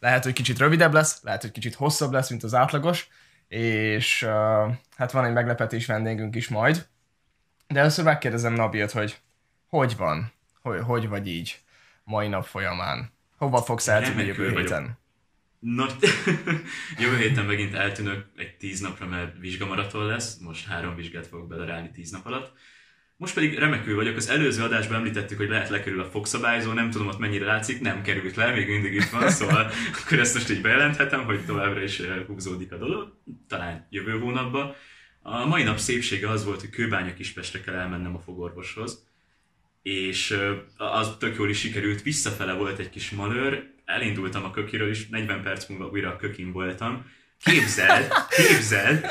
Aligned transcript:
lehet, 0.00 0.24
hogy 0.24 0.32
kicsit 0.32 0.58
rövidebb 0.58 0.92
lesz, 0.92 1.22
lehet, 1.22 1.40
hogy 1.40 1.50
kicsit 1.50 1.74
hosszabb 1.74 2.12
lesz, 2.12 2.30
mint 2.30 2.42
az 2.42 2.54
átlagos, 2.54 3.08
és 3.48 4.22
uh, 4.22 4.30
hát 4.96 5.12
van 5.12 5.24
egy 5.24 5.32
meglepetés 5.32 5.86
vendégünk 5.86 6.34
is 6.34 6.48
majd. 6.48 6.86
De 7.66 7.80
először 7.80 8.04
megkérdezem 8.04 8.52
Nabilt, 8.52 8.90
hogy 8.90 9.20
hogy 9.68 9.96
van, 9.96 10.32
hogy, 10.62 10.80
hogy 10.80 11.08
vagy 11.08 11.28
így 11.28 11.60
mai 12.04 12.28
nap 12.28 12.44
folyamán. 12.44 13.12
Hova 13.36 13.62
fogsz 13.62 13.88
eltűnni 13.88 14.24
jövő 14.24 14.50
héten? 14.50 14.98
No, 15.58 15.86
jövő 16.98 17.16
héten 17.16 17.44
megint 17.44 17.74
eltűnök 17.74 18.26
egy 18.36 18.56
tíz 18.56 18.80
napra, 18.80 19.06
mert 19.06 19.38
vizsgamaraton 19.38 20.06
lesz. 20.06 20.38
Most 20.38 20.66
három 20.66 20.94
vizsgát 20.94 21.26
fogok 21.26 21.48
belerálni 21.48 21.90
tíz 21.90 22.10
nap 22.10 22.26
alatt. 22.26 22.52
Most 23.18 23.34
pedig 23.34 23.58
remekül 23.58 23.94
vagyok. 23.94 24.16
Az 24.16 24.28
előző 24.28 24.62
adásban 24.62 24.96
említettük, 24.96 25.38
hogy 25.38 25.48
lehet 25.48 25.68
lekerül 25.68 26.00
a 26.00 26.10
fogszabályzó, 26.10 26.72
nem 26.72 26.90
tudom 26.90 27.06
ott 27.06 27.18
mennyire 27.18 27.44
látszik, 27.44 27.80
nem 27.80 28.02
került 28.02 28.36
le, 28.36 28.52
még 28.52 28.68
mindig 28.68 28.94
itt 28.94 29.10
van, 29.10 29.30
szóval 29.30 29.70
akkor 30.04 30.18
ezt 30.18 30.34
most 30.34 30.50
így 30.50 30.60
bejelenthetem, 30.60 31.24
hogy 31.24 31.44
továbbra 31.44 31.82
is 31.82 31.98
eh, 31.98 32.24
húzódik 32.26 32.72
a 32.72 32.76
dolog, 32.76 33.12
talán 33.48 33.86
jövő 33.90 34.18
hónapban. 34.18 34.74
A 35.22 35.46
mai 35.46 35.62
nap 35.62 35.78
szépsége 35.78 36.28
az 36.28 36.44
volt, 36.44 36.60
hogy 36.60 36.70
Kőbánya 36.70 37.14
Kispestre 37.14 37.60
kell 37.60 37.74
elmennem 37.74 38.14
a 38.14 38.20
fogorvoshoz, 38.20 39.06
és 39.82 40.30
eh, 40.30 40.56
az 40.76 41.16
tök 41.18 41.36
jól 41.36 41.48
is 41.48 41.58
sikerült, 41.58 42.02
visszafele 42.02 42.52
volt 42.52 42.78
egy 42.78 42.90
kis 42.90 43.10
malőr, 43.10 43.70
elindultam 43.84 44.44
a 44.44 44.50
kökiről, 44.50 44.88
és 44.88 45.08
40 45.08 45.42
perc 45.42 45.68
múlva 45.68 45.88
újra 45.88 46.10
a 46.10 46.16
kökin 46.16 46.52
voltam. 46.52 47.10
Képzeld, 47.44 48.12
képzeld, 48.36 49.06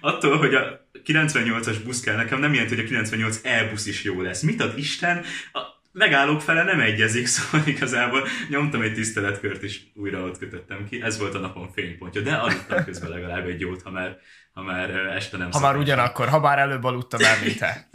attól, 0.00 0.38
hogy 0.38 0.54
a 0.54 0.81
98-as 1.06 1.76
busz 1.84 2.00
kell 2.00 2.16
nekem, 2.16 2.38
nem 2.38 2.52
jelenti, 2.52 2.74
hogy 2.74 2.84
a 2.84 2.88
98 2.88 3.40
e-busz 3.42 3.86
is 3.86 4.04
jó 4.04 4.20
lesz. 4.20 4.42
Mit 4.42 4.60
ad 4.60 4.78
Isten? 4.78 5.24
A 5.52 5.60
megállók 5.92 6.40
fele 6.40 6.62
nem 6.62 6.80
egyezik, 6.80 7.26
szóval 7.34 7.66
igazából 7.66 8.26
nyomtam 8.48 8.82
egy 8.82 8.94
tiszteletkört, 8.94 9.62
és 9.62 9.80
újra 9.94 10.20
ott 10.20 10.38
kötöttem 10.38 10.86
ki. 10.88 11.02
Ez 11.02 11.18
volt 11.18 11.34
a 11.34 11.38
napon 11.38 11.72
fénypontja, 11.72 12.20
de 12.20 12.34
aludtam 12.34 12.84
közben 12.84 13.10
legalább 13.10 13.46
egy 13.46 13.60
jót, 13.60 13.82
ha 13.82 13.90
már, 13.90 14.16
ha 14.52 14.62
már 14.62 14.90
este 14.90 15.36
nem 15.36 15.50
Ha 15.50 15.60
már 15.60 15.76
ugyanakkor, 15.76 16.28
ha 16.28 16.40
bár 16.40 16.58
előbb 16.58 16.84
aludtam 16.84 17.20
el, 17.22 17.36
mint 17.44 17.58
te. 17.58 17.88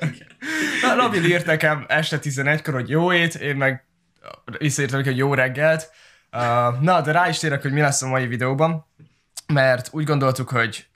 Na, 0.82 0.94
Nabil 0.94 1.24
írt 1.24 1.46
nekem 1.46 1.84
este 1.88 2.18
11-kor, 2.22 2.74
hogy 2.74 2.88
jó 2.88 3.12
ét, 3.12 3.34
én 3.34 3.56
meg 3.56 3.84
visszaírtam 4.58 5.02
hogy 5.02 5.16
jó 5.16 5.34
reggelt. 5.34 5.90
Uh, 6.32 6.80
na, 6.80 7.00
de 7.00 7.12
rá 7.12 7.28
is 7.28 7.38
térek, 7.38 7.62
hogy 7.62 7.72
mi 7.72 7.80
lesz 7.80 8.02
a 8.02 8.08
mai 8.08 8.26
videóban, 8.26 8.86
mert 9.46 9.88
úgy 9.90 10.04
gondoltuk, 10.04 10.48
hogy 10.48 10.86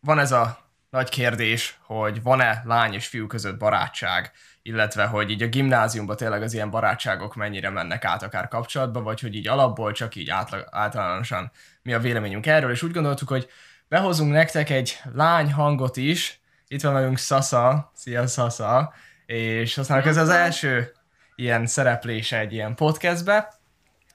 van 0.00 0.18
ez 0.18 0.32
a 0.32 0.63
nagy 0.94 1.08
kérdés, 1.08 1.78
hogy 1.82 2.22
van-e 2.22 2.62
lány 2.64 2.92
és 2.92 3.06
fiú 3.06 3.26
között 3.26 3.58
barátság, 3.58 4.32
illetve 4.62 5.04
hogy 5.04 5.30
így 5.30 5.42
a 5.42 5.46
gimnáziumban 5.46 6.16
tényleg 6.16 6.42
az 6.42 6.54
ilyen 6.54 6.70
barátságok 6.70 7.34
mennyire 7.34 7.70
mennek 7.70 8.04
át 8.04 8.22
akár 8.22 8.48
kapcsolatba, 8.48 9.02
vagy 9.02 9.20
hogy 9.20 9.34
így 9.34 9.48
alapból 9.48 9.92
csak 9.92 10.14
így 10.14 10.30
átlag, 10.30 10.68
általánosan 10.70 11.50
mi 11.82 11.92
a 11.92 11.98
véleményünk 11.98 12.46
erről, 12.46 12.70
és 12.70 12.82
úgy 12.82 12.92
gondoltuk, 12.92 13.28
hogy 13.28 13.48
behozunk 13.88 14.32
nektek 14.32 14.70
egy 14.70 15.00
lány 15.12 15.52
hangot 15.52 15.96
is, 15.96 16.40
itt 16.68 16.82
van 16.82 16.92
velünk 16.92 17.18
Sasa, 17.18 17.90
szia 17.94 18.26
Sasa, 18.26 18.92
és 19.26 19.78
aztán 19.78 20.02
ez 20.02 20.16
az 20.16 20.28
első 20.28 20.92
ilyen 21.34 21.66
szereplése 21.66 22.38
egy 22.38 22.52
ilyen 22.52 22.74
podcastbe, 22.74 23.54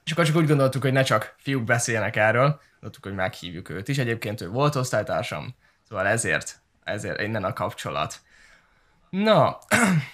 és 0.04 0.12
akkor 0.12 0.24
csak 0.24 0.36
úgy 0.36 0.46
gondoltuk, 0.46 0.82
hogy 0.82 0.92
ne 0.92 1.02
csak 1.02 1.34
fiúk 1.38 1.64
beszélnek 1.64 2.16
erről, 2.16 2.60
gondoltuk, 2.70 3.04
hogy 3.04 3.14
meghívjuk 3.14 3.68
őt 3.68 3.88
is. 3.88 3.98
Egyébként 3.98 4.40
ő 4.40 4.48
volt 4.48 4.74
osztálytársam, 4.74 5.54
szóval 5.88 6.06
ezért, 6.06 6.60
ezért 6.90 7.20
innen 7.20 7.44
a 7.44 7.52
kapcsolat. 7.52 8.20
Na, 9.10 9.58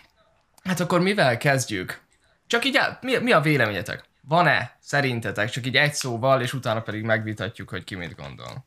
hát 0.68 0.80
akkor 0.80 1.00
mivel 1.00 1.36
kezdjük? 1.36 2.00
Csak 2.46 2.64
így, 2.64 2.78
mi, 3.00 3.16
mi 3.16 3.32
a 3.32 3.40
véleményetek? 3.40 4.04
Van-e 4.20 4.76
szerintetek? 4.80 5.50
Csak 5.50 5.66
így 5.66 5.76
egy 5.76 5.94
szóval, 5.94 6.42
és 6.42 6.52
utána 6.52 6.82
pedig 6.82 7.02
megvitatjuk, 7.02 7.68
hogy 7.68 7.84
ki 7.84 7.94
mit 7.94 8.14
gondol. 8.14 8.66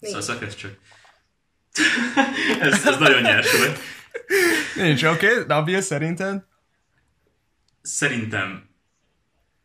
Szóval 0.00 0.48
csak. 0.48 0.78
ez, 2.60 2.86
ez 2.86 2.98
nagyon 2.98 3.22
nyers 3.22 3.56
volt. 3.56 3.78
Nincs, 4.74 5.02
oké. 5.02 5.32
Okay. 5.32 5.44
Nabil, 5.46 5.80
szerinted? 5.80 6.44
Szerintem 7.82 8.68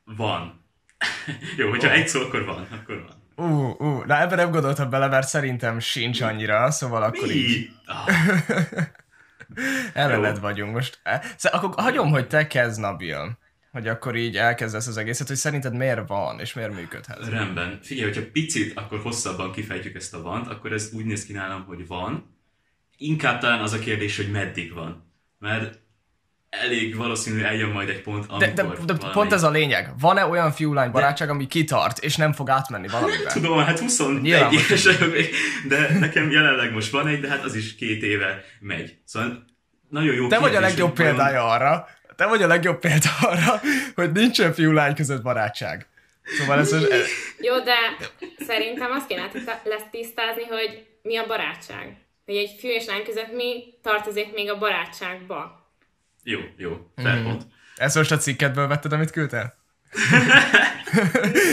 van. 0.03 0.66
Jó, 1.57 1.69
hogyha 1.69 1.88
oh. 1.88 1.94
egy 1.94 2.07
szó, 2.07 2.22
akkor 2.22 2.46
van, 2.46 2.68
akkor 2.72 3.02
van. 3.02 3.22
Ú, 3.35 3.44
uh, 3.44 3.81
uh, 3.81 4.05
na 4.05 4.21
ebben 4.21 4.38
nem 4.38 4.51
gondoltam 4.51 4.89
bele, 4.89 5.07
mert 5.07 5.27
szerintem 5.27 5.79
sincs 5.79 6.21
annyira, 6.21 6.71
szóval 6.71 7.03
akkor 7.03 7.27
Mi? 7.27 7.33
így... 7.33 7.69
Oh. 7.88 8.83
Ellened 9.94 10.39
vagyunk 10.39 10.73
most. 10.73 11.01
Szóval 11.38 11.59
akkor 11.59 11.83
hagyom, 11.83 12.09
hogy 12.09 12.27
te 12.27 12.47
kezd, 12.47 12.79
Nabil. 12.79 13.38
Hogy 13.71 13.88
akkor 13.88 14.16
így 14.16 14.38
elkezdesz 14.38 14.88
az 14.88 14.97
egészet, 14.97 15.27
hogy 15.27 15.35
szerinted 15.35 15.75
miért 15.75 16.07
van, 16.07 16.39
és 16.39 16.53
miért 16.53 16.73
működhet. 16.73 17.29
Rendben. 17.29 17.79
Figyelj, 17.81 18.13
hogyha 18.13 18.31
picit, 18.31 18.77
akkor 18.77 18.99
hosszabban 18.99 19.51
kifejtjük 19.51 19.95
ezt 19.95 20.13
a 20.13 20.21
vant, 20.21 20.47
akkor 20.47 20.73
ez 20.73 20.89
úgy 20.94 21.05
néz 21.05 21.25
ki 21.25 21.33
nálam, 21.33 21.63
hogy 21.63 21.88
van. 21.88 22.38
Inkább 22.97 23.39
talán 23.39 23.61
az 23.61 23.73
a 23.73 23.79
kérdés, 23.79 24.17
hogy 24.17 24.31
meddig 24.31 24.73
van. 24.73 25.11
Mert 25.39 25.79
elég 26.62 26.96
valószínű 26.96 27.41
eljön 27.41 27.69
majd 27.69 27.90
egy 27.90 28.02
pont, 28.02 28.25
amikor 28.30 28.53
De, 28.53 28.64
de, 28.64 28.94
de 28.94 29.09
pont 29.12 29.34
ez 29.34 29.44
a 29.44 29.50
lényeg. 29.50 29.90
Van-e 30.00 30.25
olyan 30.25 30.52
fiú-lány 30.52 30.91
barátság, 30.91 31.28
de... 31.28 31.34
ami 31.34 31.47
kitart, 31.47 32.03
és 32.03 32.16
nem 32.16 32.34
fog 32.34 32.50
átmenni 32.50 32.88
valamiben? 32.88 33.34
Tudom, 33.34 33.58
hát 33.58 33.80
21 33.80 34.53
éves 34.53 34.88
de 35.68 35.97
nekem 36.00 36.31
jelenleg 36.31 36.74
most 36.74 36.92
van 36.92 37.08
egy, 37.08 37.19
de 37.19 37.30
hát 37.30 37.44
az 37.44 37.56
is 37.56 37.75
két 37.75 38.03
éve 38.03 38.44
megy. 38.59 38.97
Szóval 39.06 39.46
nagyon 39.90 40.16
jó 40.16 40.28
Te 40.28 40.40
vagy 40.40 40.56
a 40.56 40.59
legjobb 40.59 40.94
példája 40.94 41.47
arra, 41.47 41.88
te 42.16 42.25
vagy 42.25 42.44
a 42.44 42.47
legjobb 42.47 42.80
példa 42.80 43.09
arra, 43.22 43.62
hogy 43.96 44.12
nincsen 44.12 44.53
fiú-lány 44.53 44.96
között 44.96 45.22
barátság. 45.22 45.88
Szóval 46.24 46.59
ez 46.59 46.74
az... 46.74 46.88
Jó, 47.40 47.59
de 47.59 47.75
szerintem 48.46 48.92
azt 48.92 49.08
kéne 49.08 49.31
lesz 49.63 49.86
tisztázni, 49.92 50.44
hogy 50.44 50.86
mi 51.02 51.18
a 51.18 51.25
barátság. 51.25 51.97
Hogy 52.25 52.36
egy 52.36 52.56
fiú 52.59 52.72
és 52.72 52.86
lány 52.86 53.03
között 53.03 53.31
mi 53.34 53.63
tartozik 53.81 54.34
még 54.34 54.50
a 54.50 54.58
barátságba. 54.58 55.62
Jó, 56.23 56.39
jó, 56.57 56.91
fair 56.95 57.19
mm. 57.19 57.23
pont. 57.23 57.45
Ezt 57.75 57.95
most 57.95 58.11
a 58.11 58.17
cikketből 58.17 58.67
vetted, 58.67 58.94
amit 58.94 59.11
küldtél? 59.11 59.53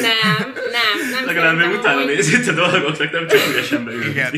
nem, 0.00 0.52
nem, 0.70 1.10
nem. 1.10 1.26
Legalább 1.26 1.56
még 1.56 1.78
utána 1.78 1.98
hogy... 1.98 2.06
nézít 2.06 2.48
a 2.48 2.52
dolgoknak, 2.52 3.12
nem 3.12 3.26
csak 3.26 3.48
ügyesen 3.48 3.84
beülünk. 3.84 4.14
Igen. 4.14 4.34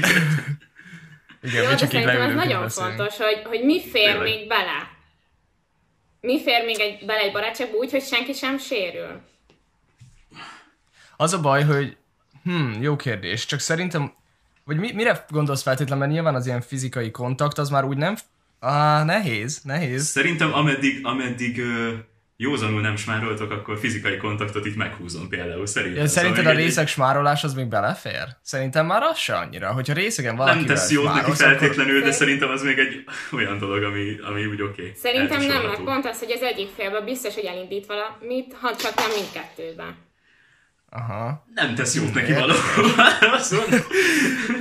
Igen, 1.42 1.62
Jó, 1.62 1.75
csak 1.75 1.92
így 1.92 2.03
ez 2.03 2.34
nagyon 2.34 2.69
fontos, 2.69 3.16
hogy, 3.16 3.42
hogy 3.44 3.65
mi 3.65 3.82
fér 3.82 4.06
Tényleg. 4.06 4.22
még 4.22 4.48
bele. 4.48 4.91
Mi 6.21 6.42
fér 6.42 6.65
még 6.65 6.81
egy, 6.81 7.06
bele 7.06 7.21
egy 7.21 7.32
barátságba 7.32 7.76
úgy, 7.76 7.91
hogy 7.91 8.03
senki 8.03 8.32
sem 8.32 8.59
sérül? 8.59 9.21
Az 11.16 11.32
a 11.32 11.41
baj, 11.41 11.62
hogy 11.62 11.97
hm, 12.44 12.82
jó 12.82 12.97
kérdés, 12.97 13.47
csak 13.47 13.60
szerintem, 13.60 14.12
vagy 14.65 14.76
mi, 14.76 14.92
mire 14.92 15.25
gondolsz 15.28 15.62
feltétlenül, 15.62 15.98
mert 15.98 16.12
nyilván 16.12 16.34
az 16.34 16.47
ilyen 16.47 16.60
fizikai 16.60 17.10
kontakt, 17.10 17.59
az 17.59 17.69
már 17.69 17.84
úgy 17.84 17.97
nem 17.97 18.16
Ah, 18.65 19.05
nehéz, 19.05 19.61
nehéz. 19.65 20.05
Szerintem 20.05 20.55
ameddig, 20.55 20.99
ameddig 21.03 21.59
uh, 21.59 21.93
józanul 22.37 22.81
nem 22.81 22.97
smároltok, 22.97 23.50
akkor 23.50 23.78
fizikai 23.78 24.17
kontaktot 24.17 24.67
itt 24.67 24.77
meghúzom 24.77 25.28
például. 25.28 25.67
Szerintem, 25.67 26.03
ja, 26.03 26.09
szerinted 26.09 26.39
szóval 26.39 26.53
a 26.53 26.56
részek 26.56 26.84
egy... 26.84 26.91
smárolás 26.91 27.45
az 27.45 27.55
még 27.55 27.67
belefér? 27.67 28.37
Szerintem 28.43 28.87
már 28.87 29.03
az 29.03 29.19
se 29.19 29.34
annyira. 29.34 29.72
Hogyha 29.72 29.93
részegen 29.95 30.37
valaki 30.37 30.56
Nem 30.56 30.67
tesz 30.67 30.91
jót 30.91 31.15
neki 31.15 31.31
feltétlenül, 31.31 31.97
akkor... 31.97 32.09
de 32.09 32.15
szerintem 32.15 32.51
az 32.51 32.62
még 32.62 32.78
egy 32.78 33.05
olyan 33.33 33.59
dolog, 33.59 33.83
ami, 33.83 34.17
ami 34.28 34.45
úgy 34.45 34.62
oké. 34.62 34.83
Okay. 34.83 34.93
Szerintem 34.97 35.47
nem, 35.47 35.62
mert 35.62 35.83
pont 35.83 36.06
az, 36.06 36.19
hogy 36.19 36.31
az 36.31 36.43
egyik 36.43 36.69
félben 36.77 37.05
biztos, 37.05 37.34
hogy 37.34 37.45
elindít 37.45 37.87
valamit, 37.87 38.56
ha 38.61 38.77
csak 38.77 38.95
nem 38.95 39.11
mindkettőben. 39.15 39.97
Aha. 40.91 41.47
Nem 41.55 41.75
tesz 41.75 41.95
jót 41.95 42.15
neki 42.15 42.33
valóban. 42.33 42.56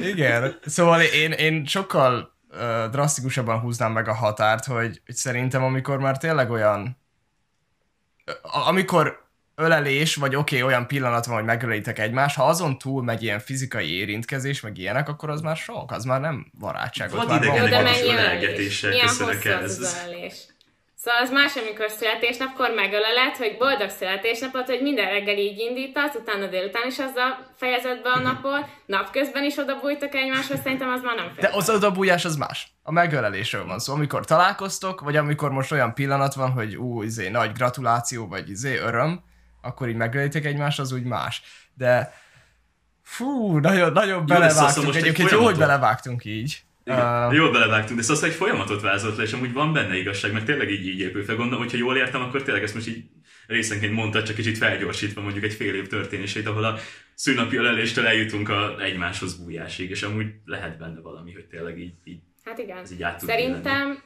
Igen. 0.12 0.60
Szóval 0.66 1.02
én, 1.02 1.32
én 1.32 1.66
sokkal 1.66 2.31
drasztikusabban 2.92 3.60
húznám 3.60 3.92
meg 3.92 4.08
a 4.08 4.14
határt, 4.14 4.66
hogy, 4.66 5.02
hogy 5.06 5.16
szerintem 5.16 5.64
amikor 5.64 6.00
már 6.00 6.18
tényleg 6.18 6.52
olyan, 6.52 6.98
amikor 8.42 9.30
ölelés, 9.56 10.16
vagy 10.16 10.36
oké, 10.36 10.56
okay, 10.58 10.68
olyan 10.68 10.88
pillanat 10.88 11.26
van, 11.26 11.36
hogy 11.36 11.46
megölitek 11.46 12.00
egymást, 12.00 12.36
ha 12.36 12.48
azon 12.48 12.78
túl 12.78 13.04
megy 13.04 13.24
ilyen 13.24 13.40
fizikai 13.40 13.98
érintkezés, 13.98 14.62
meg 14.62 14.78
ilyenek, 14.78 15.10
akkor 15.10 15.30
az 15.30 15.42
már 15.42 15.56
sok, 15.56 15.92
az 15.92 16.04
már 16.04 16.20
nem 16.20 16.52
barátság. 16.60 17.12
Van 17.12 17.44
idegenek 17.44 17.96
is 17.96 18.02
ölelgetéssel, 18.02 19.00
köszönök 19.00 19.46
el. 19.46 19.64
Az 19.64 20.04
ölelés? 20.06 20.51
Szóval 21.04 21.22
az 21.22 21.32
más, 21.32 21.56
amikor 21.56 21.90
születésnapkor 21.90 22.70
megöleled, 22.70 23.36
hogy 23.38 23.56
boldog 23.58 23.90
születésnapot, 23.90 24.66
hogy 24.66 24.82
minden 24.82 25.10
reggel 25.10 25.38
így 25.38 25.60
indítasz, 25.60 26.16
utána 26.16 26.48
délután 26.48 26.88
is 26.88 27.00
azzal 27.00 27.54
fejezed 27.56 28.02
be 28.02 28.10
a 28.10 28.20
napot, 28.20 28.66
napközben 28.86 29.44
is 29.44 29.58
odabújtok 29.58 30.14
egymáshoz, 30.16 30.60
szerintem 30.64 30.90
az 30.90 31.02
már 31.02 31.16
nem 31.16 31.32
fél. 31.34 31.50
De 31.50 31.58
az 31.58 31.70
odabújás 31.70 32.26
az 32.26 32.36
más. 32.36 32.72
A 32.84 32.92
megölelésről 32.92 33.66
van 33.66 33.80
szó. 33.80 33.94
Amikor 33.94 34.26
találkoztok, 34.26 35.02
vagy 35.02 35.16
amikor 35.16 35.52
most 35.52 35.72
olyan 35.72 35.94
pillanat 35.94 36.34
van, 36.34 36.52
hogy 36.52 36.76
ú, 36.76 37.02
izé, 37.02 37.30
nagy 37.30 37.52
gratuláció, 37.52 38.28
vagy 38.28 38.50
izé, 38.50 38.78
öröm, 38.78 39.24
akkor 39.62 39.90
így 39.90 39.96
megölitek 39.96 40.46
egymást, 40.46 40.80
az 40.80 40.92
úgy 40.92 41.04
más. 41.04 41.42
De 41.74 42.14
fú, 43.04 43.58
nagyon, 43.58 43.92
nagyon 43.92 44.26
belevágtunk. 44.26 44.96
Egyébként 44.96 45.32
jó, 45.32 45.44
hogy 45.44 45.58
belevágtunk 45.58 46.26
így. 46.26 46.64
Igen, 46.94 47.28
uh, 47.28 47.34
jól 47.34 47.52
belevágtunk, 47.52 48.00
de 48.00 48.06
szóval 48.06 48.30
egy 48.30 48.36
folyamatot 48.36 48.82
vázolt 48.82 49.18
le, 49.18 49.24
és 49.24 49.34
amúgy 49.34 49.54
van 49.54 49.74
benne 49.74 49.98
igazság, 49.98 50.32
mert 50.32 50.46
tényleg 50.46 50.72
így, 50.72 50.88
így 50.88 51.00
épül 51.00 51.24
fel. 51.24 51.36
Gondolom, 51.36 51.62
hogyha 51.62 51.78
jól 51.78 51.98
értem, 51.98 52.22
akkor 52.22 52.44
tényleg 52.44 52.64
ezt 52.64 52.74
most 52.74 52.88
így 52.88 53.04
részenként 53.48 53.94
mondta, 53.94 54.24
csak 54.24 54.36
kicsit 54.36 54.58
felgyorsítva 54.58 55.22
mondjuk 55.22 55.44
egy 55.44 55.54
fél 55.54 55.76
év 55.76 55.88
történését, 55.88 56.48
ahol 56.48 56.64
a 56.64 56.78
szűnapi 57.14 57.56
öleléstől 57.56 58.06
eljutunk 58.06 58.50
a 58.50 58.82
egymáshoz 58.82 59.36
bújásig, 59.36 59.90
és 59.90 60.04
amúgy 60.04 60.28
lehet 60.46 60.78
benne 60.78 61.02
valami, 61.02 61.34
hogy 61.34 61.46
tényleg 61.46 61.80
így, 61.80 61.94
így 62.04 62.20
Hát 62.46 62.58
igen. 62.58 62.78
Ez 62.78 62.92
így 62.92 63.06
Szerintem 63.18 64.04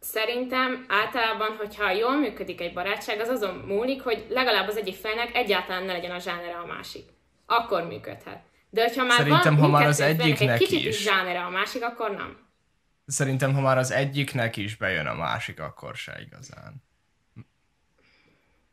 Szerintem 0.00 0.84
általában, 0.88 1.56
hogyha 1.56 1.90
jól 1.90 2.16
működik 2.16 2.60
egy 2.60 2.72
barátság, 2.72 3.20
az 3.20 3.28
azon 3.28 3.54
múlik, 3.54 4.02
hogy 4.02 4.26
legalább 4.28 4.68
az 4.68 4.76
egyik 4.76 4.94
felnek 4.94 5.34
egyáltalán 5.34 5.84
ne 5.84 5.92
legyen 5.92 6.10
a 6.10 6.18
zsánere 6.18 6.56
a 6.56 6.66
másik. 6.66 7.04
Akkor 7.46 7.82
működhet. 7.86 8.42
De 8.70 8.82
hogyha 8.82 9.04
már 9.04 9.18
Szerintem, 9.18 9.56
van 9.56 9.64
ha 9.64 9.68
már 9.78 9.86
az 9.86 10.00
egyiknek 10.00 10.60
egy 10.60 10.68
kicsit 10.68 10.86
is 10.86 11.02
zsánere 11.02 11.44
a 11.44 11.50
másik, 11.50 11.82
akkor 11.82 12.10
nem. 12.10 12.48
Szerintem, 13.06 13.54
ha 13.54 13.60
már 13.60 13.78
az 13.78 13.90
egyiknek 13.90 14.56
is 14.56 14.76
bejön 14.76 15.06
a 15.06 15.14
másik, 15.14 15.60
akkor 15.60 15.94
se 15.96 16.20
igazán. 16.26 16.82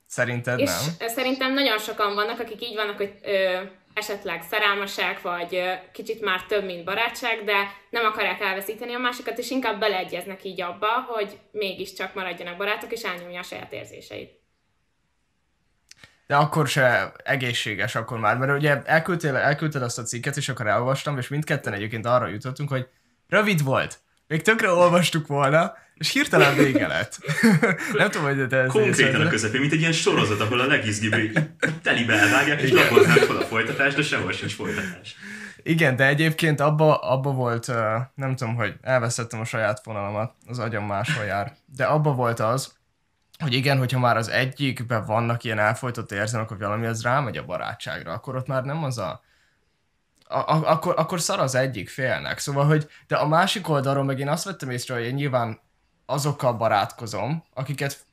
Szerinted 0.08 0.60
És 0.60 0.70
nem? 0.70 1.08
szerintem 1.10 1.54
nagyon 1.54 1.78
sokan 1.78 2.16
vannak, 2.16 2.40
akik 2.40 2.64
így 2.64 2.76
vannak, 2.76 2.98
hogy 2.98 3.14
ö, 3.24 3.62
esetleg 3.94 4.42
szerelmesek, 4.42 5.22
vagy 5.22 5.56
ö, 5.56 5.74
kicsit 5.92 6.22
már 6.22 6.44
több, 6.44 6.66
mint 6.66 6.84
barátság, 6.86 7.44
de 7.44 7.56
nem 7.90 8.06
akarják 8.06 8.42
elveszíteni 8.42 8.94
a 8.94 8.98
másikat, 8.98 9.38
és 9.38 9.50
inkább 9.50 9.80
beleegyeznek 9.80 10.44
így 10.44 10.62
abba, 10.62 10.88
hogy 11.08 11.40
mégiscsak 11.52 12.14
maradjanak 12.14 12.58
barátok, 12.58 12.92
és 12.92 13.02
elnyomja 13.02 13.40
a 13.40 13.44
saját 13.44 13.74
érzéseit. 13.74 14.37
De 16.28 16.36
akkor 16.36 16.68
se 16.68 17.12
egészséges 17.24 17.96
akkor 17.96 18.20
már, 18.20 18.38
mert 18.38 18.58
ugye 18.58 18.82
elküldtél, 18.84 19.36
elküldted 19.36 19.82
azt 19.82 19.98
a 19.98 20.04
cikket, 20.04 20.38
és 20.38 20.50
akkor 20.50 20.68
elolvastam, 20.68 21.18
és 21.18 21.28
mindketten 21.28 21.74
egyébként 21.74 22.06
arra 22.06 22.28
jutottunk, 22.28 22.70
hogy 22.70 22.88
rövid 23.28 23.64
volt. 23.64 24.00
Még 24.28 24.42
tökre 24.42 24.72
olvastuk 24.72 25.28
volna, 25.28 25.74
és 25.98 26.12
hirtelen 26.12 26.56
vége 26.56 26.88
lett. 26.88 27.18
nem 27.94 28.10
tudom, 28.10 28.28
hogy 28.28 28.48
te 28.48 28.66
Konkrétan 28.66 29.22
a 29.22 29.30
közepén, 29.30 29.60
mint 29.60 29.74
egy 29.74 29.80
ilyen 29.80 29.92
sorozat, 29.92 30.42
ahol 30.42 30.60
a 30.60 30.66
legizgibb 30.66 31.14
telibe 31.82 32.14
elvágják, 32.14 32.62
és 32.62 32.72
lapoznak 32.72 33.18
fel 33.18 33.36
a 33.36 33.42
folytatás, 33.42 33.94
de 33.94 34.02
sehol 34.02 34.32
sincs 34.32 34.56
folytatás. 34.56 35.16
Igen, 35.64 35.96
de 35.96 36.08
egyébként 36.08 36.60
abba, 36.60 36.96
abba 36.96 37.32
volt, 37.32 37.68
nem 38.16 38.36
tudom, 38.36 38.56
hogy 38.56 38.74
elvesztettem 38.82 39.40
a 39.40 39.46
saját 39.46 39.80
fonalamat, 39.84 40.34
az 40.46 40.60
agyam 40.60 40.86
máshol 40.86 41.26
jár, 41.26 41.54
de 41.76 41.84
abba 41.84 42.14
volt 42.14 42.40
az, 42.40 42.77
hogy 43.40 43.54
igen, 43.54 43.78
hogyha 43.78 44.00
már 44.00 44.18
az 44.18 44.28
egyikben 44.28 45.06
vannak 45.06 45.44
ilyen 45.44 45.60
elfolytott 45.60 46.12
érzelmek, 46.12 46.50
hogy 46.50 46.58
valami 46.58 46.86
az 46.86 47.04
rámegy 47.04 47.38
a 47.38 47.46
barátságra, 47.46 48.14
akkor 48.14 48.36
ott 48.36 48.48
már 48.48 48.64
nem 48.64 48.84
az 48.84 48.98
a, 48.98 49.22
a, 50.28 50.38
a 50.38 50.72
akkor, 50.72 50.94
akkor 50.98 51.22
szar 51.22 51.40
az 51.40 51.56
egyik 51.56 51.90
félnek. 51.90 52.40
Szóval, 52.40 52.66
hogy 52.66 52.90
de 53.08 53.16
a 53.16 53.28
másik 53.28 53.70
oldalról 53.70 54.04
meg 54.04 54.20
én 54.20 54.30
azt 54.30 54.44
vettem 54.44 54.70
észre, 54.70 54.94
hogy 54.94 55.04
én 55.04 55.14
nyilván 55.14 55.60
azokkal 56.06 56.54
barátkozom, 56.54 57.44
akiket 57.54 58.06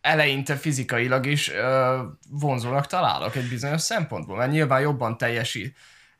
eleinte 0.00 0.56
fizikailag 0.56 1.26
is 1.26 1.50
ö, 1.50 2.02
vonzónak 2.30 2.86
találok 2.86 3.36
egy 3.36 3.48
bizonyos 3.48 3.80
szempontból, 3.80 4.36
mert 4.36 4.50
nyilván 4.50 4.80
jobban 4.80 5.18
teljesít. 5.18 5.76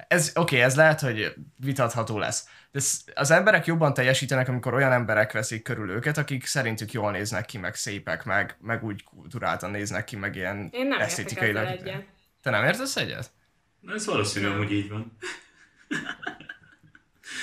Ez, 0.09 0.29
oké, 0.29 0.41
okay, 0.41 0.61
ez 0.61 0.77
lehet, 0.77 1.01
hogy 1.01 1.35
vitatható 1.57 2.19
lesz. 2.19 2.49
De 2.71 2.81
az 3.15 3.31
emberek 3.31 3.67
jobban 3.67 3.95
teljesítenek, 3.95 4.49
amikor 4.49 4.75
olyan 4.75 4.93
emberek 4.93 5.33
veszik 5.33 5.63
körül 5.63 5.91
őket, 5.91 6.19
akik 6.19 6.47
szerintük 6.47 6.93
jól 6.93 7.11
néznek 7.11 7.45
ki, 7.45 7.59
meg 7.59 7.75
szépek, 7.75 8.25
meg, 8.25 8.57
meg 8.61 8.85
úgy 8.85 9.05
kulturáltan 9.05 9.71
néznek 9.71 10.05
ki, 10.05 10.17
meg 10.17 10.37
ilyen 10.37 10.69
Én 10.73 10.87
nem 10.87 11.01
esztétikailag. 11.01 11.67
egyet. 11.67 12.05
Te 12.43 12.51
nem 12.51 12.65
értesz 12.65 12.97
egyet? 12.97 13.31
Ez 13.95 14.07
valószínű, 14.07 14.47
hogy 14.47 14.73
így 14.73 14.91
van. 14.91 15.17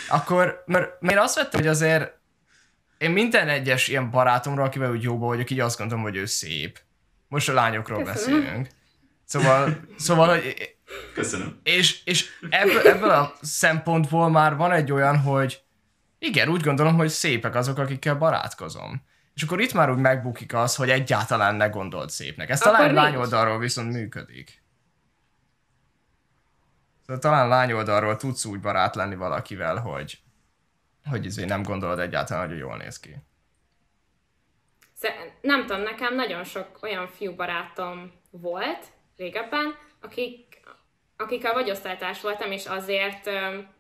Akkor, 0.09 0.63
mert, 0.65 1.01
mert 1.01 1.13
én 1.13 1.19
azt 1.19 1.35
vettem, 1.35 1.59
hogy 1.59 1.69
azért 1.69 2.17
én 2.97 3.11
minden 3.11 3.49
egyes 3.49 3.87
ilyen 3.87 4.09
barátomról, 4.09 4.65
akivel 4.65 4.91
úgy 4.91 5.03
jóba 5.03 5.25
vagyok, 5.25 5.49
így 5.49 5.59
azt 5.59 5.77
gondolom, 5.77 6.03
hogy 6.03 6.15
ő 6.15 6.25
szép. 6.25 6.79
Most 7.27 7.49
a 7.49 7.53
lányokról 7.53 8.03
Köszönöm. 8.03 8.39
beszélünk. 8.41 8.67
Szóval, 9.25 9.79
szóval 9.97 10.27
hogy, 10.27 10.75
Köszönöm. 11.13 11.59
és, 11.63 12.03
és 12.03 12.29
ebből, 12.49 12.87
ebből 12.87 13.09
a 13.09 13.33
szempontból 13.41 14.29
már 14.29 14.55
van 14.55 14.71
egy 14.71 14.91
olyan, 14.91 15.17
hogy 15.17 15.63
igen, 16.19 16.49
úgy 16.49 16.61
gondolom, 16.61 16.95
hogy 16.95 17.09
szépek 17.09 17.55
azok, 17.55 17.77
akikkel 17.77 18.15
barátkozom. 18.15 19.01
És 19.33 19.43
akkor 19.43 19.59
itt 19.59 19.73
már 19.73 19.91
úgy 19.91 19.97
megbukik 19.97 20.53
az, 20.53 20.75
hogy 20.75 20.89
egyáltalán 20.89 21.55
ne 21.55 21.67
gondold 21.67 22.09
szépnek. 22.09 22.49
Ez 22.49 22.59
talán 22.59 22.93
lány 22.93 23.15
oldalról 23.15 23.59
viszont 23.59 23.91
működik. 23.91 24.63
Szóval 27.05 27.21
talán 27.21 27.47
lány 27.47 27.71
oldalról 27.71 28.15
tudsz 28.15 28.45
úgy 28.45 28.59
barát 28.59 28.95
lenni 28.95 29.15
valakivel, 29.15 29.77
hogy, 29.77 30.19
hogy 31.09 31.25
izé 31.25 31.45
nem 31.45 31.63
gondolod 31.63 31.99
egyáltalán, 31.99 32.47
hogy 32.47 32.57
jól 32.57 32.77
néz 32.77 32.99
ki. 32.99 33.15
Nem 35.41 35.65
tudom, 35.65 35.81
nekem 35.81 36.15
nagyon 36.15 36.43
sok 36.43 36.79
olyan 36.81 37.07
fiú 37.07 37.35
barátom 37.35 38.11
volt 38.29 38.85
régebben, 39.17 39.75
akik, 40.01 40.48
akikkel 41.23 41.53
vagy 41.53 41.69
osztálytárs 41.69 42.21
voltam, 42.21 42.51
és 42.51 42.65
azért 42.65 43.29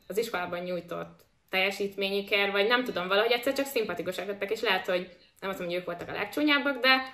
az 0.07 0.17
iskolában 0.17 0.59
nyújtott 0.59 1.25
teljesítményükért, 1.49 2.51
vagy 2.51 2.67
nem 2.67 2.83
tudom, 2.83 3.07
valahogy 3.07 3.31
egyszer 3.31 3.53
csak 3.53 3.65
szimpatikusak 3.65 4.27
lettek, 4.27 4.51
és 4.51 4.61
lehet, 4.61 4.85
hogy 4.85 5.09
nem 5.39 5.49
azt 5.49 5.59
mondom, 5.59 5.65
hogy 5.67 5.75
ők 5.75 5.85
voltak 5.85 6.09
a 6.09 6.19
legcsúnyábbak, 6.19 6.79
de 6.79 7.13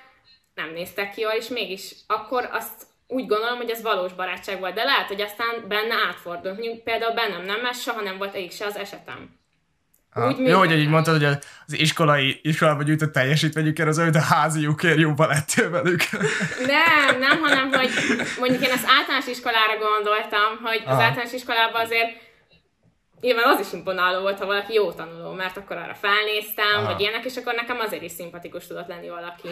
nem 0.54 0.72
néztek 0.72 1.14
ki 1.14 1.22
jól, 1.22 1.32
és 1.32 1.48
mégis 1.48 1.96
akkor 2.08 2.50
azt 2.52 2.84
úgy 3.08 3.26
gondolom, 3.26 3.58
hogy 3.58 3.70
ez 3.70 3.82
valós 3.82 4.14
barátság 4.14 4.60
volt, 4.60 4.74
de 4.74 4.84
lehet, 4.84 5.08
hogy 5.08 5.22
aztán 5.22 5.68
benne 5.68 5.94
átfordult. 6.08 6.58
Mondjuk 6.58 6.84
Például 6.84 7.14
bennem 7.14 7.42
nem, 7.42 7.62
mert 7.62 7.82
soha 7.82 8.02
nem 8.02 8.18
volt 8.18 8.36
egyik 8.36 8.52
se 8.52 8.66
az 8.66 8.76
esetem. 8.76 9.40
Ha, 10.16 10.28
Úgy 10.28 10.48
jó, 10.48 10.58
hogy 10.58 10.72
így 10.72 10.90
mondtad, 10.90 11.14
hogy 11.14 11.26
az 11.68 11.74
iskolai, 11.74 12.40
iskolában 12.44 12.86
gyűjtött 12.86 13.14
teljesítményükért 13.14 13.90
az 13.90 14.00
olyan, 14.00 14.12
de 14.12 14.22
háziukért 14.22 15.00
jóba 15.00 15.28
lettél 15.28 15.70
velük. 15.70 16.02
Nem, 16.76 17.20
nem, 17.20 17.40
hanem 17.42 17.72
hogy 17.72 17.90
mondjuk 18.40 18.66
én 18.66 18.72
az 18.72 18.86
általános 18.98 19.28
iskolára 19.28 19.78
gondoltam, 19.78 20.50
hogy 20.64 20.82
az 20.86 20.94
Aha. 20.94 21.02
általános 21.02 21.34
iskolában 21.34 21.82
azért 21.82 22.10
nyilván 23.22 23.54
az 23.54 23.60
is 23.60 23.74
imponáló 23.74 24.22
volt, 24.22 24.40
ha 24.40 24.46
valaki 24.46 24.74
jó 24.74 24.92
tanuló, 24.92 25.32
mert 25.34 25.58
akkor 25.58 25.78
arra 25.78 25.96
felnéztem, 25.96 26.76
Aha. 26.76 26.86
vagy 26.86 27.02
ilyenek, 27.02 27.26
és 27.26 27.38
akkor 27.38 27.54
nekem 27.54 27.80
azért 27.80 28.04
is 28.04 28.12
szimpatikus 28.12 28.68
tudott 28.68 28.88
lenni 28.88 29.10
valaki. 29.10 29.50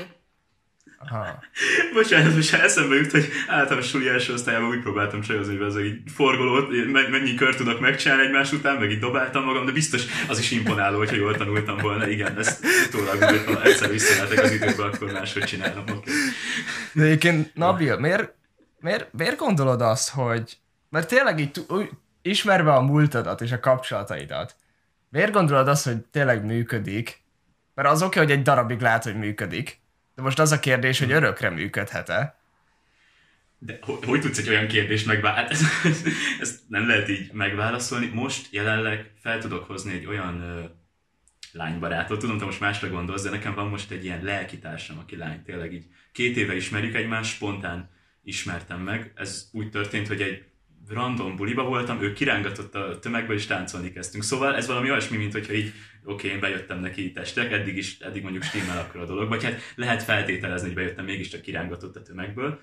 Aha. 1.10 1.44
Bocsánat, 1.94 2.36
most 2.36 2.54
eszembe 2.54 2.96
jut, 2.96 3.12
hogy 3.12 3.30
általános 3.48 3.90
suli 3.90 4.08
első 4.08 4.34
osztályában 4.34 4.70
úgy 4.70 4.82
próbáltam 4.82 5.22
csajozni, 5.22 5.58
hogy 5.58 5.68
ez 5.68 5.80
így 5.80 6.00
forgolót, 6.16 6.70
me- 6.92 7.10
mennyi 7.10 7.36
kör 7.36 7.56
tudok 7.56 7.80
megcsinálni 7.80 8.24
egymás 8.24 8.52
után, 8.52 8.76
meg 8.76 8.92
így 8.92 9.00
dobáltam 9.00 9.44
magam, 9.44 9.66
de 9.66 9.72
biztos 9.72 10.06
az 10.28 10.40
is 10.40 10.52
imponáló, 10.52 10.98
hogyha 10.98 11.16
jól 11.16 11.36
tanultam 11.36 11.78
volna. 11.78 12.08
Igen, 12.08 12.38
ezt 12.38 12.66
utólag, 12.88 13.16
úgy, 13.16 13.56
ha 13.56 13.64
egyszer 13.64 13.90
visszamehetek 13.90 14.44
az 14.44 14.52
időbe, 14.52 14.84
akkor 14.84 15.12
máshogy 15.12 15.44
csinálom. 15.44 15.84
Okay. 15.84 16.14
De 16.94 17.04
egyébként, 17.04 17.56
Nabil, 17.56 17.98
miért, 17.98 18.34
miért, 18.80 19.14
miért 19.14 19.38
gondolod 19.38 19.82
azt, 19.82 20.10
hogy... 20.10 20.58
Mert 20.90 21.08
tényleg 21.08 21.40
így 21.40 21.66
ismerve 22.22 22.74
a 22.74 22.82
múltadat 22.82 23.42
és 23.42 23.52
a 23.52 23.60
kapcsolataidat, 23.60 24.56
miért 25.10 25.32
gondolod 25.32 25.68
azt, 25.68 25.84
hogy 25.84 25.98
tényleg 25.98 26.46
működik? 26.46 27.22
Mert 27.76 27.90
az 27.90 28.02
oké, 28.02 28.20
hogy 28.20 28.32
egy 28.32 28.42
darabig 28.42 28.82
lehet, 28.82 29.04
hogy 29.04 29.18
működik, 29.18 29.82
de 30.16 30.22
most 30.22 30.40
az 30.40 30.52
a 30.52 30.60
kérdés, 30.60 31.00
hogy 31.00 31.12
örökre 31.12 31.50
működhet-e? 31.50 32.38
De 33.58 33.80
hogy, 33.82 34.06
hogy 34.06 34.22
tudsz 34.22 34.38
egy 34.38 34.50
olyan 34.50 34.68
kérdést 34.68 35.06
megválaszolni? 35.06 35.64
Hát 35.64 35.86
ezt, 35.86 36.08
ezt 36.42 36.60
nem 36.68 36.88
lehet 36.88 37.10
így 37.10 37.32
megválaszolni. 37.32 38.08
Most 38.14 38.48
jelenleg 38.52 39.12
fel 39.22 39.40
tudok 39.40 39.64
hozni 39.64 39.94
egy 39.94 40.06
olyan 40.06 40.42
ö, 40.42 40.64
lánybarátot. 41.52 42.20
Tudom, 42.20 42.38
te 42.38 42.46
most 42.46 42.60
másra 42.60 42.90
gondolsz, 42.90 43.24
de 43.24 43.30
nekem 43.30 43.54
van 43.54 43.68
most 43.68 43.92
egy 43.92 44.04
ilyen 44.04 44.24
lelkitársam, 44.24 44.98
aki 44.98 45.16
lány. 45.16 45.44
Tényleg 45.44 45.74
így 45.74 45.86
két 46.12 46.38
éve 46.38 46.56
ismerjük 46.56 46.96
egymást, 46.96 47.34
spontán 47.34 47.90
ismertem 48.24 48.80
meg. 48.80 49.12
Ez 49.16 49.50
úgy 49.52 49.70
történt, 49.70 50.08
hogy 50.08 50.22
egy 50.22 50.44
random 50.90 51.36
buliba 51.36 51.64
voltam, 51.64 52.02
ő 52.02 52.14
kirángatott 52.14 52.76
a 52.76 53.00
tömegből, 53.00 53.36
és 53.36 53.46
táncolni 53.46 53.92
kezdtünk. 53.92 54.24
Szóval 54.24 54.56
ez 54.56 54.68
valami 54.68 54.90
olyasmi, 54.90 55.18
mint 55.18 55.32
hogyha 55.32 55.54
így, 55.54 55.74
oké, 56.04 56.28
én 56.28 56.40
bejöttem 56.40 56.80
neki 56.80 57.12
testek, 57.12 57.52
eddig 57.52 57.78
is, 57.78 57.98
eddig 58.00 58.22
mondjuk 58.22 58.44
stimmel 58.44 58.78
akkor 58.78 59.02
a 59.02 59.06
dolog, 59.06 59.30
vagy 59.30 59.44
hát 59.44 59.62
lehet 59.76 60.04
feltételezni, 60.04 60.68
hogy 60.68 60.76
bejöttem, 60.76 61.06
mégiscsak 61.06 61.42
kirángatott 61.42 61.96
a 61.96 62.02
tömegből. 62.02 62.60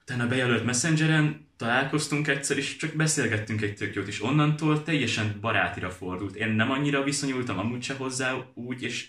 Utána 0.00 0.26
bejelölt 0.26 0.64
Messengeren, 0.64 1.48
találkoztunk 1.56 2.28
egyszer, 2.28 2.56
és 2.56 2.76
csak 2.76 2.94
beszélgettünk 2.94 3.62
egy 3.62 3.74
tök 3.74 3.94
jót, 3.94 4.08
és 4.08 4.22
onnantól 4.22 4.82
teljesen 4.82 5.38
barátira 5.40 5.90
fordult. 5.90 6.36
Én 6.36 6.48
nem 6.48 6.70
annyira 6.70 7.02
viszonyultam 7.02 7.58
amúgy 7.58 7.82
se 7.82 7.94
hozzá 7.94 8.36
úgy, 8.54 8.82
és, 8.82 9.08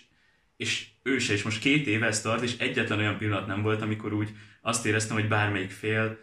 és 0.56 0.86
ő 1.02 1.18
se, 1.18 1.32
és 1.32 1.42
most 1.42 1.60
két 1.60 1.86
éve 1.86 2.06
ez 2.06 2.20
tart, 2.20 2.42
és 2.42 2.58
egyetlen 2.58 2.98
olyan 2.98 3.18
pillanat 3.18 3.46
nem 3.46 3.62
volt, 3.62 3.82
amikor 3.82 4.12
úgy 4.12 4.30
azt 4.62 4.86
éreztem, 4.86 5.16
hogy 5.16 5.28
bármelyik 5.28 5.70
fél 5.70 6.18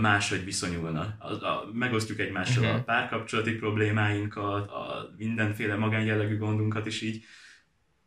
máshogy 0.00 0.44
viszonyulna. 0.44 1.16
A, 1.18 1.32
a, 1.32 1.70
megosztjuk 1.72 2.18
egymással 2.18 2.64
Mhm. 2.64 2.74
a 2.74 2.82
párkapcsolati 2.82 3.52
problémáinkat, 3.52 4.70
a 4.70 5.14
mindenféle 5.16 5.74
magánjellegű 5.74 6.38
gondunkat, 6.38 6.86
és 6.86 7.00
így 7.00 7.24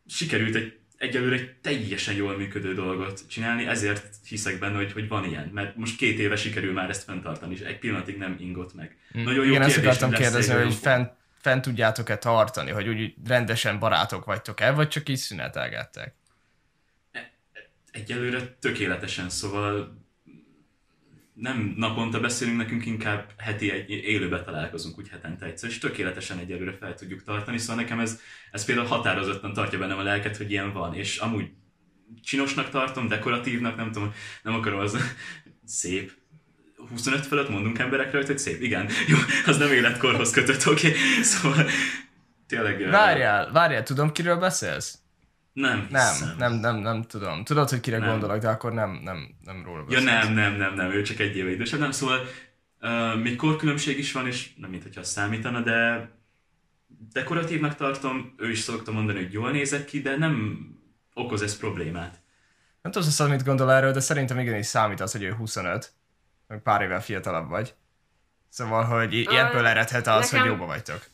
sikerült 0.06 0.54
egy 0.54 0.78
egyelőre 0.98 1.36
egy 1.36 1.54
teljesen 1.62 2.14
jól 2.14 2.36
működő 2.36 2.74
dolgot 2.74 3.28
csinálni, 3.28 3.66
ezért 3.66 4.14
hiszek 4.28 4.58
benne, 4.58 4.76
hogy, 4.76 4.92
hogy 4.92 5.08
van 5.08 5.24
ilyen, 5.24 5.50
mert 5.52 5.76
most 5.76 5.96
két 5.96 6.18
éve 6.18 6.36
sikerül 6.36 6.72
már 6.72 6.90
ezt 6.90 7.02
fenntartani, 7.02 7.54
és 7.54 7.60
egy 7.60 7.78
pillanatig 7.78 8.16
nem 8.16 8.36
ingott 8.38 8.74
meg. 8.74 8.96
Nagyon 9.12 9.34
jó 9.34 9.50
Mm. 9.50 9.50
Igen, 9.50 9.62
ezt 9.62 9.76
akartam 9.76 10.10
kérdezni, 10.10 10.54
hogy 10.54 10.74
fent, 10.74 11.12
fent 11.40 11.62
tudjátok-e 11.62 12.16
tartani, 12.16 12.70
hogy 12.70 12.88
úgy 12.88 13.14
rendesen 13.26 13.78
barátok 13.78 14.24
vagytok-e, 14.24 14.70
vagy 14.70 14.88
csak 14.88 15.08
így 15.08 15.16
szünetelgettek? 15.16 16.16
egyelőre 17.90 18.56
tökéletesen, 18.60 19.28
szóval 19.28 19.98
nem 21.40 21.74
naponta 21.76 22.20
beszélünk, 22.20 22.56
nekünk 22.56 22.86
inkább 22.86 23.32
heti 23.36 23.70
egy 23.70 23.90
élőbe 23.90 24.42
találkozunk, 24.42 24.98
úgy 24.98 25.08
hetente 25.08 25.46
egyszer, 25.46 25.68
és 25.70 25.78
tökéletesen 25.78 26.38
egyelőre 26.38 26.72
fel 26.72 26.94
tudjuk 26.94 27.22
tartani, 27.22 27.58
szóval 27.58 27.82
nekem 27.82 28.00
ez, 28.00 28.20
ez 28.50 28.64
például 28.64 28.86
határozottan 28.86 29.52
tartja 29.52 29.78
bennem 29.78 29.98
a 29.98 30.02
lelket, 30.02 30.36
hogy 30.36 30.50
ilyen 30.50 30.72
van, 30.72 30.94
és 30.94 31.16
amúgy 31.16 31.50
csinosnak 32.22 32.68
tartom, 32.68 33.08
dekoratívnak, 33.08 33.76
nem 33.76 33.92
tudom, 33.92 34.12
nem 34.42 34.54
akarom 34.54 34.78
az 34.78 34.96
szép, 35.64 36.12
25 36.88 37.26
fölött 37.26 37.48
mondunk 37.48 37.78
emberekre, 37.78 38.22
hogy 38.24 38.38
szép, 38.38 38.62
igen, 38.62 38.88
jó, 39.08 39.16
az 39.46 39.58
nem 39.58 39.72
életkorhoz 39.72 40.30
kötött, 40.30 40.66
oké, 40.66 40.88
okay. 40.88 41.00
szóval 41.22 41.66
tényleg... 42.46 42.90
Várjál, 42.90 43.52
várjál, 43.52 43.82
tudom, 43.82 44.12
kiről 44.12 44.36
beszélsz? 44.36 44.98
Nem, 45.60 45.86
nem, 45.90 46.14
nem, 46.38 46.52
nem, 46.52 46.76
nem 46.76 47.02
tudom. 47.02 47.44
Tudod, 47.44 47.68
hogy 47.68 47.80
kire 47.80 47.98
nem. 47.98 48.08
gondolok, 48.08 48.38
de 48.38 48.48
akkor 48.48 48.72
nem, 48.72 49.00
nem, 49.04 49.36
nem 49.44 49.62
róla 49.64 49.84
beszélsz. 49.84 50.04
Ja 50.04 50.10
nem, 50.10 50.32
nem, 50.32 50.54
nem, 50.54 50.74
nem, 50.74 50.90
ő 50.90 51.02
csak 51.02 51.18
egy 51.18 51.36
éve 51.36 51.50
idősebb, 51.50 51.80
nem, 51.80 51.90
szóval 51.90 52.20
uh, 52.80 53.22
még 53.22 53.36
korkülönbség 53.36 53.98
is 53.98 54.12
van, 54.12 54.26
és 54.26 54.50
nem 54.56 54.70
mintha 54.70 55.00
az 55.00 55.08
számítana, 55.08 55.60
de 55.60 56.10
dekoratívnak 57.12 57.74
tartom, 57.74 58.34
ő 58.36 58.50
is 58.50 58.58
szokta 58.58 58.92
mondani, 58.92 59.22
hogy 59.22 59.32
jól 59.32 59.50
nézek 59.50 59.84
ki, 59.84 60.00
de 60.00 60.16
nem 60.16 60.58
okoz 61.14 61.42
ez 61.42 61.56
problémát. 61.56 62.20
Nem 62.82 62.92
tudom, 62.92 63.08
hogy 63.16 63.28
mit 63.28 63.44
gondol 63.44 63.72
erről, 63.72 63.92
de 63.92 64.00
szerintem 64.00 64.38
igenis 64.38 64.66
számít 64.66 65.00
az, 65.00 65.12
hogy 65.12 65.22
ő 65.22 65.32
25, 65.32 65.92
meg 66.46 66.62
pár 66.62 66.82
évvel 66.82 67.02
fiatalabb 67.02 67.48
vagy. 67.48 67.74
Szóval, 68.48 68.84
hogy 68.84 69.28
ebből 69.30 69.66
eredhet 69.66 70.06
az, 70.06 70.30
nekem... 70.30 70.38
hogy 70.38 70.48
jóba 70.56 70.66
vagytok 70.66 71.06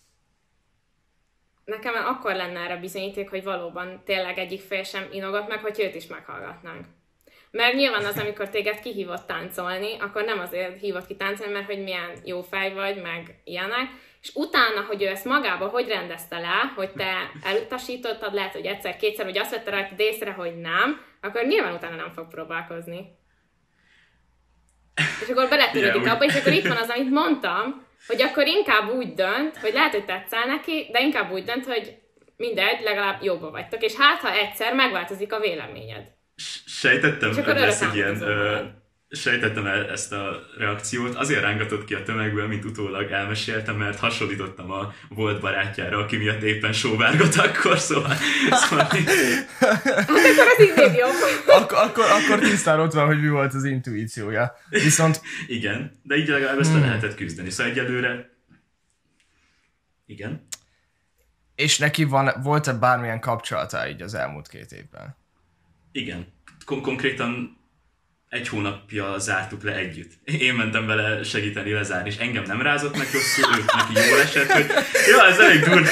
nekem 1.65 1.95
akkor 1.95 2.35
lenne 2.35 2.61
erre 2.61 2.77
bizonyíték, 2.77 3.31
hogy 3.31 3.43
valóban 3.43 4.03
tényleg 4.05 4.39
egyik 4.39 4.61
fél 4.61 4.83
sem 4.83 5.09
inogat 5.13 5.49
meg, 5.49 5.59
hogy 5.59 5.81
őt 5.81 5.95
is 5.95 6.07
meghallgatnánk. 6.07 6.85
Mert 7.51 7.75
nyilván 7.75 8.05
az, 8.05 8.19
amikor 8.19 8.49
téged 8.49 8.81
kihívott 8.81 9.27
táncolni, 9.27 9.99
akkor 9.99 10.25
nem 10.25 10.39
azért 10.39 10.81
hívott 10.81 11.07
ki 11.07 11.17
táncolni, 11.17 11.53
mert 11.53 11.67
hogy 11.67 11.83
milyen 11.83 12.11
jó 12.25 12.43
fej 12.43 12.73
vagy, 12.73 13.03
meg 13.03 13.41
ilyenek, 13.45 13.91
és 14.23 14.31
utána, 14.35 14.81
hogy 14.81 15.03
ő 15.03 15.07
ezt 15.07 15.25
magába 15.25 15.67
hogy 15.67 15.89
rendezte 15.89 16.39
le, 16.39 16.73
hogy 16.77 16.91
te 16.91 17.31
elutasítottad, 17.43 18.35
lehet, 18.35 18.53
hogy 18.53 18.67
egyszer-kétszer, 18.67 19.25
vagy 19.25 19.39
azt 19.39 19.51
vette 19.51 19.71
rajta 19.71 19.95
észre, 19.97 20.33
hogy 20.33 20.57
nem, 20.57 21.01
akkor 21.21 21.45
nyilván 21.45 21.75
utána 21.75 21.97
nem 21.97 22.13
fog 22.13 22.29
próbálkozni. 22.29 23.19
És 24.95 25.29
akkor 25.29 25.49
beletörődik 25.49 26.07
abba, 26.07 26.25
és 26.25 26.35
akkor 26.35 26.53
itt 26.53 26.67
van 26.67 26.77
az, 26.77 26.89
amit 26.89 27.11
mondtam, 27.11 27.87
hogy 28.07 28.23
akkor 28.23 28.47
inkább 28.47 28.91
úgy 28.91 29.15
dönt, 29.15 29.57
hogy 29.57 29.73
lehet, 29.73 29.93
hogy 29.93 30.05
tetszel 30.05 30.45
neki, 30.47 30.89
de 30.93 31.01
inkább 31.01 31.33
úgy 31.33 31.45
dönt, 31.45 31.65
hogy 31.67 31.97
mindegy, 32.37 32.83
legalább 32.83 33.23
jobban 33.23 33.51
vagytok, 33.51 33.83
és 33.83 33.95
hát, 33.95 34.21
ha 34.21 34.33
egyszer 34.33 34.75
megváltozik 34.75 35.33
a 35.33 35.41
véleményed. 35.41 36.13
Sejtettem, 36.67 37.35
hogy 37.35 37.45
lesz 37.47 37.83
egy 37.83 37.95
ilyen, 37.95 38.23
sejtettem 39.15 39.67
el 39.67 39.91
ezt 39.91 40.13
a 40.13 40.47
reakciót, 40.59 41.15
azért 41.15 41.41
rángatott 41.41 41.85
ki 41.85 41.95
a 41.95 42.03
tömegből, 42.03 42.47
mint 42.47 42.65
utólag 42.65 43.11
elmeséltem, 43.11 43.77
mert 43.77 43.99
hasonlítottam 43.99 44.71
a 44.71 44.93
volt 45.09 45.41
barátjára, 45.41 45.99
aki 45.99 46.17
miatt 46.17 46.43
éppen 46.43 46.73
sóvárgott 46.73 47.35
akkor, 47.35 47.79
szóval... 47.79 48.17
szóval... 48.51 48.85
hát 49.59 49.87
akkor 49.87 50.47
az 50.59 50.65
így 50.65 50.97
jobb. 50.97 51.13
Ak- 51.47 51.73
akkor, 51.73 52.05
akkor 52.05 52.39
tisztán 52.39 52.81
ott 52.81 52.93
van, 52.93 53.07
hogy 53.07 53.21
mi 53.21 53.29
volt 53.29 53.55
az 53.55 53.65
intuíciója. 53.65 54.57
Viszont... 54.69 55.21
Igen, 55.47 56.01
de 56.03 56.17
így 56.17 56.29
legalább 56.29 56.59
ezt 56.59 56.73
hmm. 56.73 56.81
lehetett 56.81 57.15
küzdeni. 57.15 57.51
Szóval 57.51 57.73
egyelőre... 57.73 58.33
Igen. 60.07 60.47
És 61.55 61.79
neki 61.79 62.05
van, 62.05 62.31
volt-e 62.43 62.73
bármilyen 62.73 63.21
kapcsolata 63.21 63.89
így 63.89 64.03
az 64.03 64.15
elmúlt 64.15 64.49
két 64.49 64.73
évben? 64.73 65.17
Igen. 65.93 66.27
Kon- 66.65 66.83
konkrétan 66.83 67.59
egy 68.35 68.49
hónapja 68.49 69.19
zártuk 69.19 69.63
le 69.63 69.75
együtt. 69.75 70.13
Én 70.25 70.55
mentem 70.55 70.87
vele 70.87 71.23
segíteni 71.23 71.73
lezárni, 71.73 72.09
és 72.09 72.17
engem 72.17 72.43
nem 72.47 72.63
rázott 72.63 72.97
meg 72.97 73.07
rosszul, 73.13 73.59
őt 73.59 73.75
neki 73.75 74.09
jól 74.09 74.21
esett, 74.21 74.51
hogy 74.51 74.67
jó, 75.11 75.19
ez 75.19 75.39
elég 75.39 75.61
durva. 75.61 75.89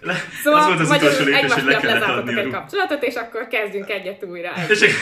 Le, 0.00 0.24
szóval 0.42 0.60
az 0.60 0.66
volt 0.66 0.80
az 0.80 0.90
utolsó 0.90 1.24
lépés, 1.24 1.52
hogy 1.52 1.64
le 1.64 1.76
kellett 1.76 2.02
adni 2.02 2.34
a 2.34 2.38
egy 2.38 2.50
kapcsolatot, 2.50 3.02
és 3.02 3.14
akkor 3.14 3.48
kezdjünk 3.48 3.88
egyet 3.88 4.24
újra. 4.24 4.52
És, 4.68 4.80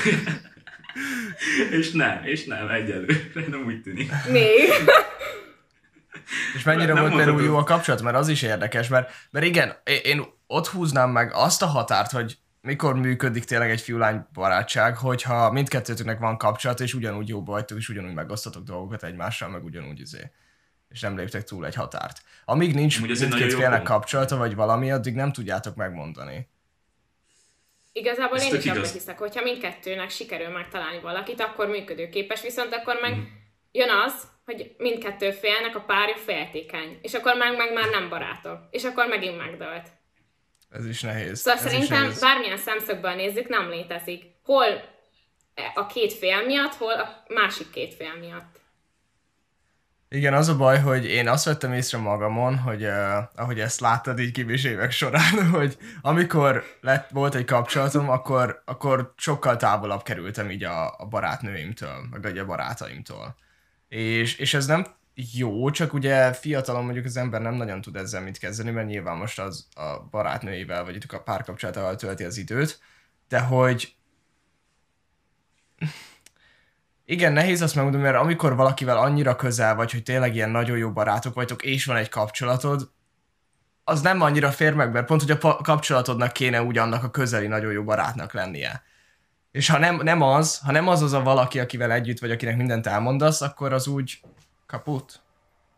és 1.78 1.90
nem, 1.90 2.20
és 2.24 2.44
nem, 2.44 2.68
egyelőre, 2.68 3.14
nem 3.48 3.64
úgy 3.66 3.82
tűnik. 3.82 4.12
Még. 4.30 4.72
És 6.54 6.62
mennyire 6.62 6.92
nem 6.92 7.02
volt 7.02 7.16
például 7.16 7.42
jó 7.42 7.56
a 7.56 7.64
kapcsolat, 7.64 8.02
mert 8.02 8.16
az 8.16 8.28
is 8.28 8.42
érdekes, 8.42 8.88
mert, 8.88 9.12
mert 9.30 9.46
igen, 9.46 9.76
én 10.02 10.24
ott 10.46 10.66
húznám 10.66 11.10
meg 11.10 11.30
azt 11.34 11.62
a 11.62 11.66
határt, 11.66 12.10
hogy 12.10 12.36
mikor 12.66 12.96
működik 12.96 13.44
tényleg 13.44 13.70
egy 13.70 13.80
fiú-lány 13.80 14.26
barátság, 14.32 14.96
hogyha 14.96 15.52
mindkettőtöknek 15.52 16.18
van 16.18 16.38
kapcsolat, 16.38 16.80
és 16.80 16.94
ugyanúgy 16.94 17.28
jóba 17.28 17.52
vagytok, 17.52 17.78
és 17.78 17.88
ugyanúgy 17.88 18.14
megosztatok 18.14 18.62
dolgokat 18.62 19.02
egymással, 19.02 19.48
meg 19.48 19.64
ugyanúgy 19.64 20.00
izé 20.00 20.30
és 20.88 21.00
nem 21.00 21.16
léptek 21.16 21.44
túl 21.44 21.66
egy 21.66 21.74
határt. 21.74 22.22
Amíg 22.44 22.74
nincs 22.74 23.00
mindkét 23.00 23.54
félnek 23.54 23.82
kapcsolata, 23.82 24.36
vagy 24.36 24.54
valami, 24.54 24.90
addig 24.90 25.14
nem 25.14 25.32
tudjátok 25.32 25.74
megmondani. 25.74 26.48
Igazából 27.92 28.36
Ezt 28.36 28.52
én 28.52 28.58
is 28.58 28.64
igaz. 28.64 28.76
abban 28.76 28.90
hiszek, 28.90 29.18
hogyha 29.18 29.42
mindkettőnek 29.42 30.10
sikerül 30.10 30.48
megtalálni 30.48 31.00
valakit, 31.00 31.40
akkor 31.40 31.68
működőképes, 31.68 32.42
viszont 32.42 32.74
akkor 32.74 32.98
meg 33.00 33.14
mm. 33.16 33.22
jön 33.72 33.90
az, 33.90 34.28
hogy 34.44 34.74
mindkettő 34.78 35.30
félnek 35.30 35.76
a 35.76 35.80
párja 35.80 36.16
féltékeny, 36.16 36.98
és 37.02 37.14
akkor 37.14 37.34
meg, 37.36 37.56
meg 37.56 37.72
már 37.72 37.90
nem 37.90 38.08
barátok, 38.08 38.58
és 38.70 38.84
akkor 38.84 39.06
megint 39.06 39.36
megdölt. 39.36 39.88
Ez 40.70 40.86
is 40.86 41.00
nehéz. 41.00 41.38
Szóval 41.38 41.64
Ez 41.64 41.70
szerintem 41.70 42.02
nehéz. 42.02 42.20
bármilyen 42.20 42.58
szemszögből 42.58 43.14
nézzük, 43.14 43.48
nem 43.48 43.68
létezik. 43.68 44.24
Hol 44.44 44.94
a 45.74 45.86
két 45.86 46.12
fél 46.12 46.46
miatt, 46.46 46.74
hol 46.74 46.92
a 46.92 47.22
másik 47.28 47.70
két 47.70 47.94
fél 47.94 48.14
miatt. 48.20 48.60
Igen, 50.08 50.34
az 50.34 50.48
a 50.48 50.56
baj, 50.56 50.80
hogy 50.80 51.04
én 51.04 51.28
azt 51.28 51.44
vettem 51.44 51.72
észre 51.72 51.98
magamon, 51.98 52.58
hogy 52.58 52.84
uh, 52.84 53.16
ahogy 53.34 53.60
ezt 53.60 53.80
láttad 53.80 54.18
így 54.18 54.32
kibés 54.32 54.64
évek 54.64 54.90
során, 54.90 55.48
hogy 55.58 55.76
amikor 56.02 56.64
lett, 56.80 57.10
volt 57.10 57.34
egy 57.34 57.44
kapcsolatom, 57.44 58.10
akkor, 58.10 58.62
akkor 58.64 59.12
sokkal 59.16 59.56
távolabb 59.56 60.02
kerültem 60.02 60.50
így 60.50 60.64
a, 60.64 60.94
a 60.98 61.06
barátnőimtől, 61.06 62.06
meg 62.10 62.38
a 62.38 62.44
barátaimtól. 62.46 63.36
És, 63.88 64.36
és 64.36 64.54
ez 64.54 64.66
nem 64.66 64.86
jó, 65.18 65.70
csak 65.70 65.92
ugye 65.92 66.32
fiatalon 66.32 66.84
mondjuk 66.84 67.04
az 67.04 67.16
ember 67.16 67.40
nem 67.40 67.54
nagyon 67.54 67.80
tud 67.80 67.96
ezzel 67.96 68.22
mit 68.22 68.38
kezdeni, 68.38 68.70
mert 68.70 68.86
nyilván 68.86 69.16
most 69.16 69.38
az 69.38 69.68
a 69.74 69.98
barátnőivel, 70.10 70.84
vagy 70.84 71.04
a 71.08 71.18
párkapcsolatával 71.18 71.96
tölti 71.96 72.24
az 72.24 72.36
időt, 72.36 72.80
de 73.28 73.40
hogy 73.40 73.94
igen, 77.04 77.32
nehéz 77.32 77.62
azt 77.62 77.74
megmondani, 77.74 78.04
mert 78.04 78.16
amikor 78.16 78.56
valakivel 78.56 78.98
annyira 78.98 79.36
közel 79.36 79.74
vagy, 79.74 79.92
hogy 79.92 80.02
tényleg 80.02 80.34
ilyen 80.34 80.50
nagyon 80.50 80.76
jó 80.76 80.92
barátok 80.92 81.34
vagytok, 81.34 81.62
és 81.62 81.84
van 81.84 81.96
egy 81.96 82.08
kapcsolatod, 82.08 82.90
az 83.84 84.00
nem 84.00 84.20
annyira 84.20 84.50
fér 84.50 84.74
meg, 84.74 84.92
mert 84.92 85.06
pont, 85.06 85.22
hogy 85.22 85.30
a 85.30 85.62
kapcsolatodnak 85.62 86.32
kéne 86.32 86.62
úgy 86.62 86.78
annak 86.78 87.04
a 87.04 87.10
közeli 87.10 87.46
nagyon 87.46 87.72
jó 87.72 87.84
barátnak 87.84 88.32
lennie. 88.32 88.82
És 89.50 89.68
ha 89.68 89.78
nem, 89.78 89.96
nem 90.02 90.22
az, 90.22 90.58
ha 90.58 90.72
nem 90.72 90.88
az 90.88 91.02
az 91.02 91.12
a 91.12 91.22
valaki, 91.22 91.60
akivel 91.60 91.92
együtt 91.92 92.18
vagy, 92.18 92.30
akinek 92.30 92.56
mindent 92.56 92.86
elmondasz, 92.86 93.40
akkor 93.40 93.72
az 93.72 93.86
úgy 93.86 94.20
kaput? 94.66 95.20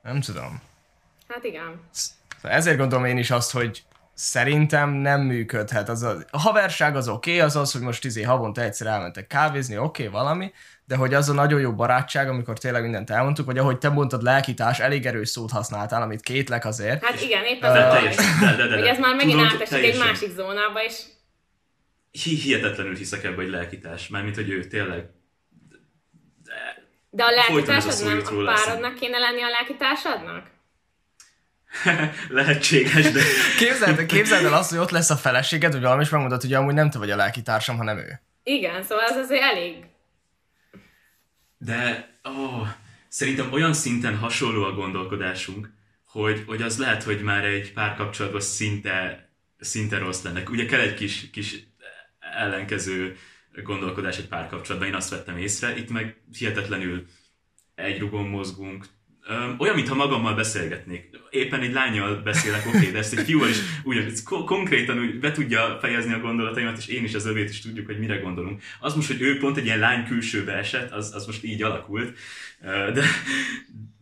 Nem 0.02 0.20
tudom. 0.20 0.60
Hát 1.28 1.44
igen. 1.44 1.80
Ezért 2.42 2.78
gondolom 2.78 3.04
én 3.04 3.18
is 3.18 3.30
azt, 3.30 3.50
hogy 3.50 3.82
szerintem 4.14 4.90
nem 4.90 5.20
működhet. 5.20 5.88
Az 5.88 6.02
a, 6.02 6.16
a 6.30 6.38
haverság 6.38 6.96
az 6.96 7.08
oké, 7.08 7.30
okay, 7.30 7.42
az 7.42 7.56
az, 7.56 7.72
hogy 7.72 7.80
most 7.80 8.04
izé 8.04 8.22
havonta 8.22 8.60
egyszer 8.60 8.86
elmentek 8.86 9.26
kávézni, 9.26 9.78
oké, 9.78 10.06
okay, 10.06 10.20
valami, 10.20 10.52
de 10.84 10.96
hogy 10.96 11.14
az 11.14 11.28
a 11.28 11.32
nagyon 11.32 11.60
jó 11.60 11.74
barátság, 11.74 12.28
amikor 12.28 12.58
tényleg 12.58 12.82
mindent 12.82 13.10
elmondtuk, 13.10 13.46
vagy 13.46 13.58
ahogy 13.58 13.78
te 13.78 13.88
mondtad, 13.88 14.22
lelkítás, 14.22 14.78
elég 14.80 15.06
erős 15.06 15.28
szót 15.28 15.50
használtál, 15.50 16.02
amit 16.02 16.20
kétlek 16.20 16.64
azért. 16.64 17.04
Hát 17.04 17.20
igen, 17.20 17.44
épp 17.44 17.62
az 17.62 17.70
uh, 17.70 17.76
a 17.76 18.00
de, 18.40 18.56
de, 18.56 18.66
de, 18.66 18.88
ez 18.88 18.98
már 18.98 19.14
megint 19.14 19.40
átesik 19.40 19.84
egy 19.84 19.98
másik 19.98 20.30
zónába, 20.30 20.82
és 20.84 21.02
hihetetlenül 22.10 22.96
hiszek 22.96 23.24
ebbe, 23.24 23.34
hogy 23.34 23.50
lelkítás, 23.50 24.08
mármint, 24.08 24.34
hogy 24.34 24.50
ő 24.50 24.64
tényleg 24.64 25.08
de 27.10 27.24
a 27.24 27.30
lelkitársad 27.30 28.06
nem 28.06 28.38
a 28.38 28.44
párodnak 28.44 28.94
kéne 28.94 29.18
lenni 29.18 29.42
a 29.42 29.48
lelkitársadnak? 29.48 30.46
Lehetséges, 32.28 33.10
de... 33.12 33.20
képzeld, 33.58 34.06
képzeld 34.06 34.44
el 34.44 34.54
azt, 34.54 34.70
hogy 34.70 34.78
ott 34.78 34.90
lesz 34.90 35.10
a 35.10 35.16
feleséged, 35.16 35.72
vagy 35.72 35.82
valami, 35.82 36.02
és 36.02 36.08
megmondod, 36.08 36.40
hogy 36.40 36.54
amúgy 36.54 36.74
nem 36.74 36.90
te 36.90 36.98
vagy 36.98 37.10
a 37.10 37.16
lelkitársam, 37.16 37.76
hanem 37.76 37.98
ő. 37.98 38.20
Igen, 38.42 38.82
szóval 38.82 39.04
az 39.04 39.16
azért 39.16 39.42
elég. 39.42 39.84
De, 41.58 42.10
ó, 42.28 42.42
oh, 42.44 42.68
szerintem 43.08 43.52
olyan 43.52 43.72
szinten 43.72 44.16
hasonló 44.16 44.64
a 44.64 44.72
gondolkodásunk, 44.72 45.70
hogy, 46.06 46.44
hogy 46.46 46.62
az 46.62 46.78
lehet, 46.78 47.02
hogy 47.02 47.22
már 47.22 47.44
egy 47.44 47.72
párkapcsolatban 47.72 48.40
szinte, 48.40 49.28
szinte 49.58 49.98
rossz 49.98 50.22
lenne. 50.22 50.42
Ugye 50.50 50.66
kell 50.66 50.80
egy 50.80 50.94
kis, 50.94 51.30
kis 51.30 51.66
ellenkező 52.36 53.16
gondolkodás 53.62 54.18
egy 54.18 54.28
párkapcsolatban, 54.28 54.88
én 54.88 54.94
azt 54.94 55.10
vettem 55.10 55.36
észre, 55.36 55.76
itt 55.76 55.90
meg 55.90 56.20
hihetetlenül 56.32 57.06
egy 57.74 57.98
rugon 57.98 58.28
mozgunk, 58.28 58.86
olyan, 59.58 59.74
mintha 59.74 59.94
magammal 59.94 60.34
beszélgetnék. 60.34 61.10
Éppen 61.30 61.60
egy 61.60 61.72
lányjal 61.72 62.16
beszélek, 62.22 62.66
oké, 62.66 62.76
okay, 62.76 62.90
de 62.90 62.98
ezt 62.98 63.18
egy 63.18 63.24
fiúval 63.24 63.48
is 63.48 63.58
ko- 64.24 64.46
konkrétan 64.46 64.98
úgy 64.98 65.18
be 65.18 65.32
tudja 65.32 65.78
fejezni 65.80 66.12
a 66.12 66.20
gondolataimat, 66.20 66.78
és 66.78 66.86
én 66.86 67.04
is 67.04 67.14
az 67.14 67.26
övét 67.26 67.48
is 67.48 67.60
tudjuk, 67.60 67.86
hogy 67.86 67.98
mire 67.98 68.16
gondolunk. 68.16 68.62
Az 68.80 68.94
most, 68.94 69.08
hogy 69.08 69.20
ő 69.20 69.38
pont 69.38 69.56
egy 69.56 69.64
ilyen 69.64 69.78
lány 69.78 70.06
külsőbe 70.06 70.52
esett, 70.52 70.90
az, 70.90 71.14
az 71.14 71.26
most 71.26 71.44
így 71.44 71.62
alakult, 71.62 72.18
de, 72.60 73.04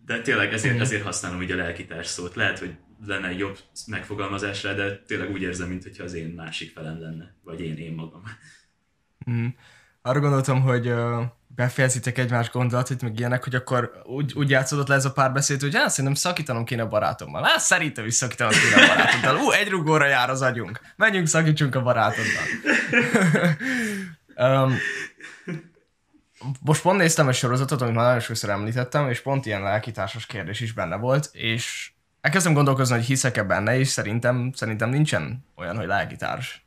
de 0.07 0.21
tényleg 0.21 0.53
ezért, 0.53 0.81
ezért 0.81 1.03
használom 1.03 1.43
így 1.43 1.51
a 1.51 1.57
lelkitárs 1.57 2.07
szót. 2.07 2.35
Lehet, 2.35 2.59
hogy 2.59 2.71
lenne 3.07 3.29
egy 3.29 3.39
jobb 3.39 3.59
megfogalmazásra, 3.87 4.75
de 4.75 4.97
tényleg 5.07 5.31
úgy 5.31 5.43
érzem, 5.43 5.69
mintha 5.69 6.05
az 6.05 6.15
én 6.15 6.29
másik 6.29 6.73
felem 6.73 7.01
lenne, 7.01 7.35
vagy 7.43 7.61
én, 7.61 7.77
én 7.77 7.93
magam. 7.93 8.23
Mm. 9.31 9.47
Arra 10.03 10.21
gondoltam, 10.21 10.61
hogy 10.61 10.89
uh, 10.89 11.23
befejezitek 11.57 12.19
egymás 12.19 12.51
gondolatot, 12.51 13.03
meg 13.03 13.19
ilyenek, 13.19 13.45
hogy 13.45 13.55
akkor 13.55 13.93
úgy, 14.05 14.33
úgy 14.35 14.51
játszódott 14.51 14.89
le 14.89 14.95
ez 14.95 15.05
a 15.05 15.13
párbeszéd, 15.13 15.61
hogy 15.61 15.75
hát 15.75 15.91
szerintem 15.91 16.15
szakítanom 16.15 16.65
kéne 16.65 16.83
a 16.83 16.89
barátommal. 16.89 17.43
Hát 17.43 17.61
szerintem 17.61 18.07
is 18.07 18.15
szakítanom 18.15 18.53
kéne 18.53 18.85
a 18.85 18.89
barátoddal. 18.89 19.37
Ú, 19.37 19.51
egy 19.51 19.69
rugóra 19.69 20.07
jár 20.07 20.31
az 20.31 20.43
agyunk. 20.43 20.81
Menjünk, 20.97 21.27
szakítsunk 21.27 21.75
a 21.75 21.83
barátoddal. 21.83 22.45
um, 24.65 24.77
most 26.61 26.83
pont 26.83 26.99
néztem 26.99 27.29
egy 27.29 27.35
sorozatot, 27.35 27.83
amit 27.83 27.95
már 27.95 28.05
nagyon 28.05 28.21
sokszor 28.21 28.51
említettem, 28.51 29.09
és 29.09 29.21
pont 29.21 29.47
ilyen 29.47 29.63
lelkitársas 29.63 30.27
kérdés 30.27 30.61
is 30.61 30.73
benne 30.73 30.97
volt, 30.97 31.29
és 31.33 31.91
elkezdtem 32.21 32.53
gondolkozni, 32.53 32.95
hogy 32.95 33.05
hiszek-e 33.05 33.43
benne, 33.43 33.79
és 33.79 33.89
szerintem, 33.89 34.53
szerintem 34.55 34.91
nincsen 34.91 35.47
olyan, 35.57 35.77
hogy 35.77 35.87
lelkitárs. 35.87 36.63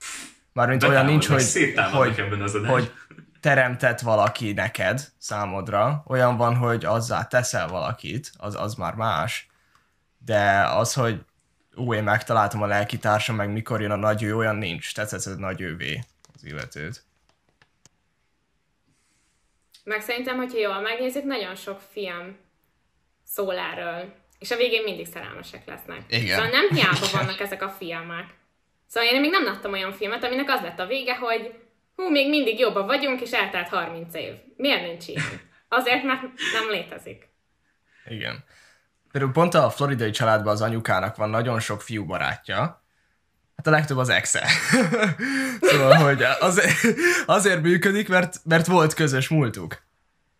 Mármint 0.53 0.83
olyan 0.83 1.05
nincs, 1.05 1.27
hogy, 1.27 1.43
hogy, 1.91 2.19
ebben 2.19 2.41
az 2.41 2.57
hogy 2.67 2.91
teremtett 3.39 3.99
valaki 3.99 4.51
neked 4.53 5.01
számodra, 5.17 6.03
olyan 6.07 6.37
van, 6.37 6.55
hogy 6.55 6.85
azzá 6.85 7.27
teszel 7.27 7.67
valakit, 7.67 8.31
az, 8.37 8.55
az 8.55 8.75
már 8.75 8.93
más, 8.93 9.47
de 10.25 10.63
az, 10.63 10.93
hogy 10.93 11.21
ú, 11.75 11.93
én 11.93 12.03
megtaláltam 12.03 12.61
a 12.61 12.65
lelkitársam, 12.65 13.35
meg 13.35 13.51
mikor 13.51 13.81
jön 13.81 13.91
a 13.91 13.95
nagy 13.95 14.23
ő, 14.23 14.35
olyan 14.35 14.55
nincs, 14.55 14.93
tetszett 14.93 15.37
nagy 15.37 15.61
ővé 15.61 16.03
az 16.33 16.45
illetőt. 16.45 17.03
Meg 19.83 20.01
szerintem, 20.01 20.37
hogyha 20.37 20.57
jól 20.57 20.81
megnézzük, 20.81 21.23
nagyon 21.23 21.55
sok 21.55 21.81
film 21.91 22.37
szól 23.23 23.57
erről. 23.57 24.13
És 24.39 24.51
a 24.51 24.55
végén 24.55 24.83
mindig 24.83 25.07
szerelmesek 25.07 25.65
lesznek. 25.65 26.01
Igen. 26.07 26.35
Szóval 26.35 26.51
nem 26.51 26.69
hiába 26.69 27.07
vannak 27.17 27.39
ezek 27.39 27.61
a 27.61 27.69
filmek. 27.69 28.38
Szóval 28.89 29.10
én 29.10 29.19
még 29.19 29.31
nem 29.31 29.43
láttam 29.43 29.72
olyan 29.72 29.93
filmet, 29.93 30.24
aminek 30.24 30.50
az 30.50 30.62
lett 30.62 30.79
a 30.79 30.86
vége, 30.86 31.15
hogy 31.15 31.53
hú, 31.96 32.10
még 32.10 32.29
mindig 32.29 32.60
jobban 32.60 32.86
vagyunk, 32.86 33.22
és 33.22 33.31
eltelt 33.31 33.67
30 33.67 34.13
év. 34.13 34.34
Miért 34.55 34.81
nincs 34.81 35.08
ilyen? 35.08 35.24
Azért, 35.79 36.03
mert 36.03 36.22
nem 36.53 36.69
létezik. 36.69 37.29
Igen. 38.05 38.43
Például 39.12 39.31
pont 39.34 39.53
a 39.53 39.69
floridai 39.69 40.12
családban 40.12 40.53
az 40.53 40.62
anyukának 40.62 41.15
van 41.15 41.29
nagyon 41.29 41.60
sok 41.60 41.81
fiú 41.81 42.05
barátja, 42.05 42.84
Hát 43.60 43.67
a 43.67 43.72
legtöbb 43.72 43.98
az 43.98 44.10
exe. 44.10 44.48
szóval, 45.69 45.93
hogy 45.93 46.24
azért, 46.39 46.77
azért 47.25 47.62
működik, 47.62 48.10
mert, 48.10 48.36
mert 48.43 48.65
volt 48.65 48.93
közös 48.93 49.27
múltuk. 49.27 49.81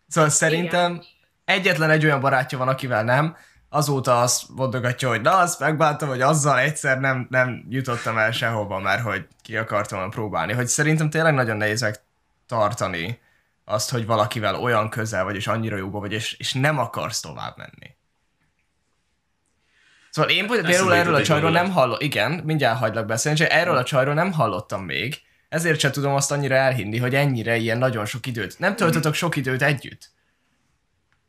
Szóval 0.08 0.30
szerintem 0.30 0.92
Igen. 0.92 1.04
egyetlen 1.44 1.90
egy 1.90 2.04
olyan 2.04 2.20
barátja 2.20 2.58
van, 2.58 2.68
akivel 2.68 3.04
nem, 3.04 3.36
azóta 3.72 4.20
azt 4.20 4.48
mondogatja, 4.48 5.08
hogy 5.08 5.20
na, 5.20 5.36
azt 5.36 5.60
megbántam, 5.60 6.08
hogy 6.08 6.20
azzal 6.20 6.58
egyszer 6.58 7.00
nem, 7.00 7.26
nem 7.30 7.66
jutottam 7.68 8.18
el 8.18 8.32
sehova, 8.32 8.78
mert 8.78 9.02
hogy 9.02 9.26
ki 9.42 9.56
akartam 9.56 10.10
próbálni. 10.10 10.52
Hogy 10.52 10.66
szerintem 10.66 11.10
tényleg 11.10 11.34
nagyon 11.34 11.56
nehéz 11.56 12.00
tartani 12.46 13.20
azt, 13.64 13.90
hogy 13.90 14.06
valakivel 14.06 14.54
olyan 14.54 14.88
közel 14.88 15.24
vagy, 15.24 15.36
és 15.36 15.46
annyira 15.46 15.76
jóba 15.76 15.98
vagy, 16.00 16.12
és, 16.12 16.32
és 16.38 16.52
nem 16.52 16.78
akarsz 16.78 17.20
tovább 17.20 17.56
menni. 17.56 17.96
Szóval 20.10 20.30
én 20.30 20.46
például 20.46 20.94
erről 20.94 21.14
a 21.14 21.22
csajról 21.22 21.50
nem 21.50 21.70
hallottam, 21.70 22.06
igen, 22.06 22.32
mindjárt 22.44 22.78
hagylak 22.78 23.06
beszélni, 23.06 23.38
csak 23.38 23.50
erről 23.50 23.76
a 23.76 23.84
csajról 23.84 24.14
nem 24.14 24.32
hallottam 24.32 24.84
még, 24.84 25.20
ezért 25.48 25.80
sem 25.80 25.92
tudom 25.92 26.14
azt 26.14 26.32
annyira 26.32 26.54
elhinni, 26.54 26.98
hogy 26.98 27.14
ennyire 27.14 27.56
ilyen 27.56 27.78
nagyon 27.78 28.06
sok 28.06 28.26
időt. 28.26 28.58
Nem 28.58 28.76
töltötök 28.76 29.14
sok 29.14 29.36
időt 29.36 29.62
együtt. 29.62 30.10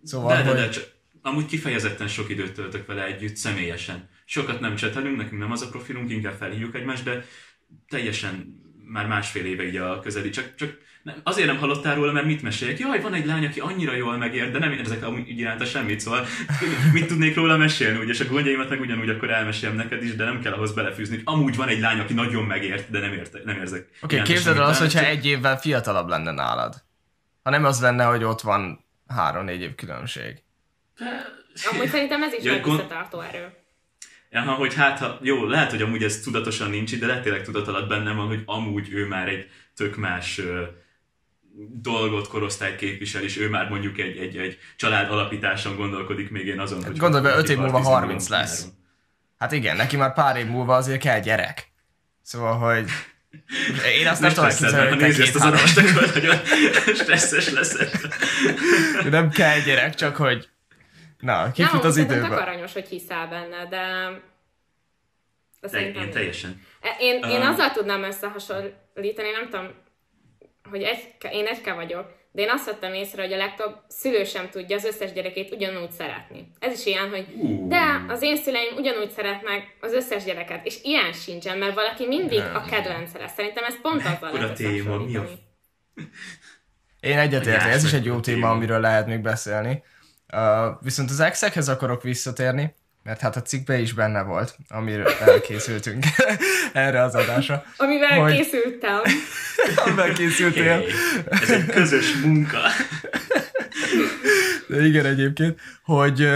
Szóval, 0.04 0.36
de, 0.36 0.44
de, 0.44 0.54
de, 0.54 0.70
csak 0.70 1.00
amúgy 1.22 1.46
kifejezetten 1.46 2.08
sok 2.08 2.30
időt 2.30 2.54
töltök 2.54 2.86
vele 2.86 3.06
együtt, 3.06 3.36
személyesen. 3.36 4.10
Sokat 4.26 4.60
nem 4.60 4.76
csetelünk, 4.76 5.18
nekünk 5.18 5.42
nem 5.42 5.52
az 5.52 5.62
a 5.62 5.70
profilunk, 5.70 6.12
inkább 6.12 6.38
felhívjuk 6.40 6.76
egymást, 6.76 7.04
de 7.04 7.26
teljesen 7.90 8.60
már 8.86 9.08
másfél 9.08 9.46
éve 9.46 9.68
így 9.68 9.76
a 9.76 10.00
közeli, 10.00 10.30
csak, 10.30 10.56
csak 10.56 10.78
nem, 11.04 11.16
azért 11.24 11.48
nem 11.48 11.58
hallottál 11.58 11.96
róla, 11.96 12.12
mert 12.12 12.26
mit 12.26 12.42
meséljek? 12.42 12.80
Jaj, 12.80 13.02
van 13.02 13.14
egy 13.14 13.26
lány, 13.26 13.46
aki 13.46 13.60
annyira 13.60 13.96
jól 13.96 14.18
megér, 14.18 14.52
de 14.52 14.60
nem 14.60 14.72
érzek 14.72 15.10
úgy 15.10 15.40
iránta 15.40 15.66
semmit, 15.66 16.00
szóval 16.00 16.26
mit 16.94 17.08
tudnék 17.08 17.36
róla 17.36 17.58
mesélni, 17.58 17.98
ugye, 17.98 18.12
és 18.12 18.20
a 18.20 18.26
gondjaimat 18.26 18.70
meg 18.70 18.80
ugyanúgy 18.80 19.10
akkor 19.10 19.30
elmesélem 19.30 19.76
neked 19.76 20.04
is, 20.04 20.16
de 20.16 20.24
nem 20.24 20.42
kell 20.42 20.54
ahhoz 20.54 20.74
belefűzni, 20.74 21.16
hogy 21.16 21.24
amúgy 21.26 21.56
van 21.56 21.68
egy 21.68 21.80
lány, 21.80 22.00
aki 22.00 22.14
nagyon 22.14 22.44
megért, 22.44 22.90
de 22.90 23.00
nem, 23.00 23.14
érte, 23.14 23.40
nem 23.46 23.58
érzek. 23.58 23.88
Oké, 24.02 24.20
okay, 24.20 24.34
képzeld 24.34 24.58
el 24.58 24.64
azt, 24.64 24.80
hogyha 24.80 25.06
egy 25.06 25.26
évvel 25.26 25.60
fiatalabb 25.60 26.08
lenne 26.08 26.32
nálad. 26.32 26.76
Ha 27.44 27.50
nem 27.50 27.66
az 27.66 27.82
lenne, 27.82 28.04
hogy 28.04 28.24
ott 28.24 28.42
van 28.42 28.86
három-négy 29.08 29.62
év 29.62 29.76
különbség. 29.76 30.44
Amúgy 31.72 31.90
szerintem 31.90 32.24
ez 32.24 32.34
is 32.34 32.44
ja, 32.44 32.54
egy 32.54 32.62
gond... 32.62 32.80
visszatartó 32.80 33.20
erő. 33.22 33.54
Ja, 34.30 34.42
hogy 34.42 34.74
hát, 34.74 35.00
ha, 35.00 35.20
jó, 35.22 35.46
lehet, 35.46 35.70
hogy 35.70 35.82
amúgy 35.82 36.04
ez 36.04 36.20
tudatosan 36.20 36.70
nincs, 36.70 37.00
de 37.00 37.06
lehet 37.06 37.24
tényleg 37.24 37.44
tudat 37.44 37.68
alatt 37.68 37.88
bennem 37.88 38.16
van, 38.16 38.28
hogy 38.28 38.44
amúgy 38.46 38.94
ő 38.94 39.08
már 39.08 39.28
egy 39.28 39.50
tök 39.76 39.96
más 39.96 40.38
uh, 40.38 40.62
dolgot, 41.82 42.28
korosztályt 42.28 42.76
képvisel, 42.76 43.24
és 43.24 43.38
ő 43.38 43.50
már 43.50 43.70
mondjuk 43.70 43.98
egy, 43.98 44.18
egy, 44.18 44.38
egy 44.38 44.58
család 44.76 45.12
alapításon 45.12 45.76
gondolkodik, 45.76 46.30
még 46.30 46.48
én 46.48 46.60
azon, 46.60 46.84
hogy... 46.84 46.98
Gondolj 46.98 47.24
be, 47.24 47.36
5 47.36 47.50
év 47.50 47.58
múlva 47.58 47.82
30 47.82 48.28
lesz. 48.28 48.68
Hát 49.38 49.52
igen, 49.52 49.76
neki 49.76 49.98
már 49.98 50.14
pár 50.14 50.38
év 50.38 50.46
múlva 50.46 50.76
azért 50.76 51.02
kell 51.02 51.20
gyerek. 51.20 51.72
Szóval, 52.22 52.58
hogy 52.58 52.90
én 54.00 54.08
azt 54.08 54.22
nem 54.22 54.34
tudom 54.34 54.50
hogy 54.88 54.98
nézd 54.98 55.20
ezt 55.20 55.36
az 55.36 55.42
adást, 55.42 55.78
akkor 55.78 56.12
nagyon 56.14 56.36
stresszes 57.02 57.50
lesz. 57.50 57.78
Nem 59.10 59.30
kell 59.30 59.60
gyerek, 59.60 59.96
csak 59.96 60.16
hogy 60.16 60.50
na, 61.22 61.52
kifut 61.52 61.84
az 61.84 61.98
időbe. 61.98 62.28
Nem, 62.28 62.32
aranyos, 62.32 62.74
hogy 62.74 62.88
hiszel 62.88 63.28
benne, 63.28 63.66
de... 63.66 63.86
de 65.72 65.82
én, 65.82 65.94
én 65.96 66.12
teljesen. 66.12 66.62
Én, 67.00 67.24
én 67.24 67.42
um, 67.42 67.48
azzal 67.48 67.72
tudnám 67.72 68.04
összehasonlítani, 68.04 69.30
nem 69.32 69.50
tudom, 69.50 69.68
hogy 70.70 70.82
egy, 70.82 71.16
én 71.32 71.46
egyke 71.46 71.74
vagyok, 71.74 72.20
de 72.32 72.42
én 72.42 72.50
azt 72.50 72.66
vettem 72.66 72.94
észre, 72.94 73.22
hogy 73.22 73.34
a 73.34 73.38
legtöbb 73.38 73.76
szülő 73.88 74.24
sem 74.24 74.50
tudja 74.50 74.76
az 74.76 74.84
összes 74.84 75.14
gyerekét 75.14 75.54
ugyanúgy 75.54 75.92
szeretni. 75.92 76.52
Ez 76.60 76.80
is 76.80 76.86
ilyen, 76.86 77.10
hogy 77.10 77.28
uh. 77.36 77.68
de 77.68 78.06
az 78.08 78.22
én 78.22 78.38
szüleim 78.38 78.76
ugyanúgy 78.78 79.10
szeretnek 79.10 79.78
az 79.82 79.94
összes 79.94 80.24
gyereket, 80.24 80.66
és 80.66 80.84
ilyen 80.84 81.14
sincsen, 81.14 81.58
mert 81.58 81.76
valaki 81.76 82.08
mindig 82.08 82.38
nem. 82.38 82.56
a 82.56 82.66
kedvence 82.66 83.18
lesz. 83.18 83.34
Szerintem 83.34 83.64
ez 83.64 83.82
pont 83.82 84.04
az 84.22 84.40
a 84.40 84.54
téma, 84.54 84.98
mi 84.98 85.16
a... 85.16 85.28
Én 87.00 87.18
egyetértek, 87.18 87.72
ez 87.72 87.84
is 87.84 87.94
egy 87.94 88.06
jó 88.06 88.20
téma, 88.20 88.50
amiről 88.50 88.80
lehet 88.80 89.08
még 89.08 89.20
beszélni. 89.20 89.84
Uh, 90.34 90.78
viszont 90.82 91.10
az 91.10 91.20
exekhez 91.20 91.70
akarok 91.70 92.04
visszatérni, 92.04 92.76
mert 93.04 93.20
hát 93.20 93.36
a 93.36 93.42
cikkben 93.42 93.80
is 93.80 93.94
benne 93.94 94.22
volt, 94.22 94.58
amiről 94.70 95.08
elkészültünk 95.08 96.06
erre 96.74 97.02
az 97.02 97.16
adásra. 97.16 97.64
Amivel 97.78 98.20
hogy... 98.20 98.36
készültem. 98.36 99.02
Amivel 99.86 100.14
készültél. 100.14 100.64
Hey, 100.64 100.86
ez 101.30 101.50
egy 101.50 101.66
közös 101.66 102.16
munka. 102.16 102.60
De 104.68 104.86
igen 104.86 105.06
egyébként, 105.06 105.60
hogy 105.84 106.30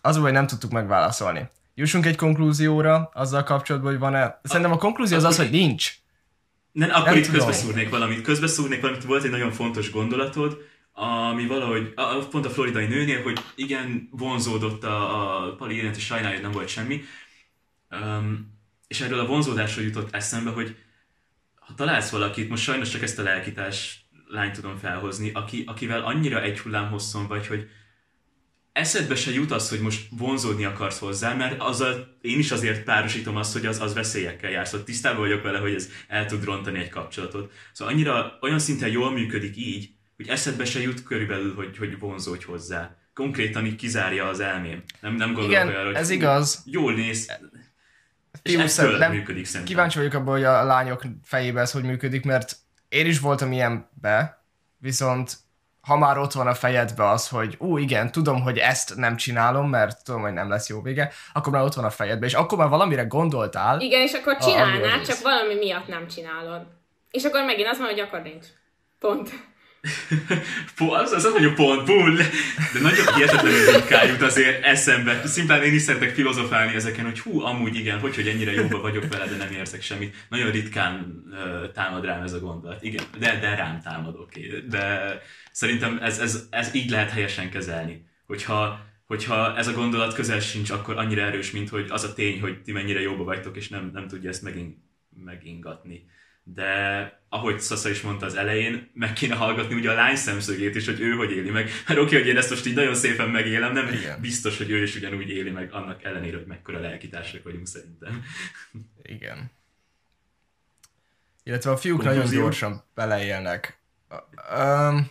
az 0.00 0.16
hogy 0.16 0.32
nem 0.32 0.46
tudtuk 0.46 0.70
megválaszolni. 0.70 1.48
Jussunk 1.74 2.06
egy 2.06 2.16
konklúzióra 2.16 3.10
azzal 3.14 3.42
kapcsolatban, 3.42 3.90
hogy 3.90 4.00
van-e... 4.00 4.40
Szerintem 4.42 4.72
a 4.72 4.76
konklúzió 4.76 5.16
az 5.16 5.24
az, 5.24 5.36
hogy 5.36 5.50
nincs. 5.50 5.94
Nem, 6.72 6.90
akkor 6.90 7.04
nem 7.04 7.16
itt 7.16 7.24
tudom. 7.24 7.38
közbeszúrnék 7.38 7.90
valamit. 7.90 8.22
Közbeszúrnék 8.22 8.80
valamit, 8.80 9.04
volt 9.04 9.24
egy 9.24 9.30
nagyon 9.30 9.52
fontos 9.52 9.90
gondolatod, 9.90 10.56
ami 10.92 11.46
valahogy, 11.46 11.92
a, 11.96 12.18
pont 12.18 12.46
a 12.46 12.50
floridai 12.50 12.86
nőnél, 12.86 13.22
hogy 13.22 13.40
igen, 13.54 14.08
vonzódott 14.10 14.84
a, 14.84 15.46
a 15.46 15.54
Pali 15.54 15.76
és 15.76 16.04
sajnálja, 16.04 16.34
hogy 16.34 16.44
nem 16.44 16.52
volt 16.52 16.68
semmi. 16.68 17.02
Um, 17.90 18.60
és 18.86 19.00
erről 19.00 19.20
a 19.20 19.26
vonzódásról 19.26 19.84
jutott 19.84 20.14
eszembe, 20.14 20.50
hogy 20.50 20.76
ha 21.54 21.74
találsz 21.74 22.10
valakit, 22.10 22.48
most 22.48 22.62
sajnos 22.62 22.88
csak 22.88 23.02
ezt 23.02 23.18
a 23.18 23.22
lelkítás 23.22 24.06
lányt 24.26 24.54
tudom 24.54 24.76
felhozni, 24.76 25.30
aki, 25.32 25.64
akivel 25.66 26.02
annyira 26.02 26.42
egy 26.42 26.60
hullám 26.60 26.90
hosszon 26.90 27.26
vagy, 27.26 27.46
hogy 27.46 27.68
eszedbe 28.72 29.14
se 29.14 29.30
jut 29.30 29.50
az, 29.50 29.68
hogy 29.68 29.80
most 29.80 30.08
vonzódni 30.10 30.64
akarsz 30.64 30.98
hozzá, 30.98 31.34
mert 31.34 31.60
azzal 31.60 32.18
én 32.20 32.38
is 32.38 32.50
azért 32.50 32.84
párosítom 32.84 33.36
azt, 33.36 33.52
hogy 33.52 33.66
az, 33.66 33.80
az 33.80 33.94
veszélyekkel 33.94 34.50
jársz. 34.50 34.70
Szóval 34.70 34.86
tisztában 34.86 35.20
vagyok 35.20 35.42
vele, 35.42 35.58
hogy 35.58 35.74
ez 35.74 35.90
el 36.08 36.26
tud 36.26 36.44
rontani 36.44 36.78
egy 36.78 36.88
kapcsolatot. 36.88 37.52
Szóval 37.72 37.94
annyira, 37.94 38.38
olyan 38.40 38.58
szinten 38.58 38.90
jól 38.90 39.12
működik 39.12 39.56
így, 39.56 39.90
hogy 40.22 40.34
eszedbe 40.34 40.64
se 40.64 40.80
jut 40.80 41.02
körülbelül, 41.02 41.54
hogy, 41.54 41.78
hogy 41.78 41.98
vonzódj 41.98 42.44
hozzá. 42.44 42.96
Konkrétan 43.14 43.66
így 43.66 43.76
kizárja 43.76 44.28
az 44.28 44.40
elmém. 44.40 44.82
Nem, 45.00 45.14
nem 45.14 45.26
gondolok 45.26 45.50
Igen, 45.50 45.68
olyan, 45.68 45.84
hogy 45.84 45.94
ez 45.94 46.10
igaz. 46.10 46.62
Jól 46.64 46.94
néz. 46.94 47.32
Fiú, 48.42 48.60
és 48.60 48.74
nem, 48.76 49.12
működik 49.12 49.44
szerintem. 49.44 49.64
Kíváncsi 49.64 49.98
vagyok 49.98 50.14
abban, 50.14 50.34
hogy 50.34 50.44
a 50.44 50.64
lányok 50.64 51.02
fejében 51.24 51.62
ez 51.62 51.72
hogy 51.72 51.82
működik, 51.82 52.24
mert 52.24 52.56
én 52.88 53.06
is 53.06 53.20
voltam 53.20 53.52
ilyenbe, 53.52 54.44
viszont 54.78 55.36
ha 55.80 55.96
már 55.96 56.18
ott 56.18 56.32
van 56.32 56.46
a 56.46 56.54
fejedbe 56.54 57.08
az, 57.08 57.28
hogy 57.28 57.56
ó, 57.60 57.78
igen, 57.78 58.12
tudom, 58.12 58.42
hogy 58.42 58.58
ezt 58.58 58.96
nem 58.96 59.16
csinálom, 59.16 59.68
mert 59.68 60.04
tudom, 60.04 60.20
hogy 60.20 60.32
nem 60.32 60.48
lesz 60.48 60.68
jó 60.68 60.82
vége, 60.82 61.12
akkor 61.32 61.52
már 61.52 61.62
ott 61.62 61.74
van 61.74 61.84
a 61.84 61.90
fejedbe, 61.90 62.26
és 62.26 62.34
akkor 62.34 62.58
már 62.58 62.68
valamire 62.68 63.02
gondoltál. 63.02 63.80
Igen, 63.80 64.00
és 64.00 64.12
akkor 64.12 64.36
csinálnád, 64.36 65.06
csak 65.06 65.20
valami 65.20 65.54
miatt 65.54 65.86
nem 65.86 66.06
csinálod. 66.06 66.66
És 67.10 67.24
akkor 67.24 67.44
megint 67.44 67.68
az 67.68 67.78
van, 67.78 67.86
hogy 67.86 68.00
akkor 68.00 68.22
nincs. 68.22 68.46
Pont. 68.98 69.30
Az 70.76 71.12
az, 71.12 71.24
hogy 71.24 71.44
a 71.44 71.52
pont, 71.52 71.86
bull, 71.86 72.16
de 72.72 72.80
nagyon 72.80 73.14
hihetetlenül 73.14 73.72
ritkán 73.72 74.20
azért 74.20 74.64
eszembe. 74.64 75.26
Szimplán 75.26 75.62
én 75.62 75.74
is 75.74 75.82
szeretek 75.82 76.14
filozofálni 76.14 76.74
ezeken, 76.74 77.04
hogy 77.04 77.20
hú, 77.20 77.40
amúgy 77.40 77.76
igen, 77.76 77.98
hogy, 77.98 78.14
hogy 78.14 78.28
ennyire 78.28 78.52
jóba 78.52 78.80
vagyok 78.80 79.08
vele, 79.08 79.26
de 79.26 79.36
nem 79.36 79.52
érzek 79.52 79.82
semmit. 79.82 80.14
Nagyon 80.28 80.50
ritkán 80.50 81.22
uh, 81.30 81.72
támad 81.72 82.04
rám 82.04 82.22
ez 82.22 82.32
a 82.32 82.40
gondolat. 82.40 82.82
Igen, 82.82 83.04
de, 83.18 83.38
de 83.38 83.54
rám 83.54 83.80
támad, 83.80 84.14
oké. 84.14 84.46
Okay. 84.46 84.66
De 84.68 85.18
szerintem 85.52 85.98
ez, 86.02 86.18
ez, 86.18 86.46
ez 86.50 86.74
így 86.74 86.90
lehet 86.90 87.10
helyesen 87.10 87.50
kezelni. 87.50 88.04
Hogyha, 88.26 88.86
hogyha 89.06 89.56
ez 89.56 89.68
a 89.68 89.72
gondolat 89.72 90.14
közel 90.14 90.40
sincs, 90.40 90.70
akkor 90.70 90.96
annyira 90.96 91.22
erős, 91.22 91.50
mint 91.50 91.68
hogy 91.68 91.86
az 91.88 92.04
a 92.04 92.14
tény, 92.14 92.40
hogy 92.40 92.62
ti 92.62 92.72
mennyire 92.72 93.00
jóba 93.00 93.24
vagytok, 93.24 93.56
és 93.56 93.68
nem, 93.68 93.90
nem 93.92 94.08
tudja 94.08 94.28
ezt 94.28 94.42
megint 94.42 94.76
megingatni 95.24 96.04
de 96.42 97.20
ahogy 97.28 97.60
Sasa 97.60 97.88
is 97.88 98.00
mondta 98.00 98.26
az 98.26 98.34
elején, 98.34 98.90
meg 98.94 99.12
kéne 99.12 99.34
hallgatni 99.34 99.74
ugye 99.74 99.90
a 99.90 99.94
lány 99.94 100.16
szemszögét 100.16 100.74
is, 100.74 100.86
hogy 100.86 101.00
ő 101.00 101.12
hogy 101.12 101.30
éli 101.30 101.50
meg. 101.50 101.70
Hát 101.86 101.96
oké, 101.96 102.16
hogy 102.16 102.26
én 102.26 102.36
ezt 102.36 102.50
most 102.50 102.66
így 102.66 102.74
nagyon 102.74 102.94
szépen 102.94 103.28
megélem, 103.28 103.72
nem 103.72 103.88
Igen. 103.88 104.20
biztos, 104.20 104.58
hogy 104.58 104.70
ő 104.70 104.82
is 104.82 104.96
ugyanúgy 104.96 105.28
éli 105.28 105.50
meg, 105.50 105.72
annak 105.72 106.04
ellenére, 106.04 106.36
hogy 106.36 106.46
mekkora 106.46 106.80
lelkitársak 106.80 107.42
vagyunk 107.42 107.66
szerintem. 107.66 108.24
Igen. 109.02 109.50
Illetve 111.42 111.70
a 111.70 111.76
fiúk 111.76 111.98
Konklúzió. 111.98 112.24
nagyon 112.24 112.40
gyorsan 112.40 112.84
beleélnek. 112.94 113.80
Um, 114.56 115.10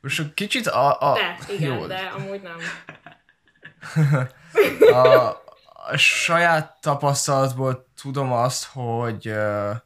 most 0.00 0.34
kicsit 0.34 0.66
a... 0.66 1.12
a 1.12 1.14
de, 1.14 1.54
igen, 1.54 1.78
jó. 1.78 1.86
de 1.86 1.96
amúgy 1.96 2.40
nem. 2.42 2.56
a, 5.04 5.28
a 5.90 5.96
saját 5.96 6.80
tapasztalatból 6.80 7.88
tudom 8.02 8.32
azt, 8.32 8.64
hogy 8.64 9.28
uh, 9.28 9.76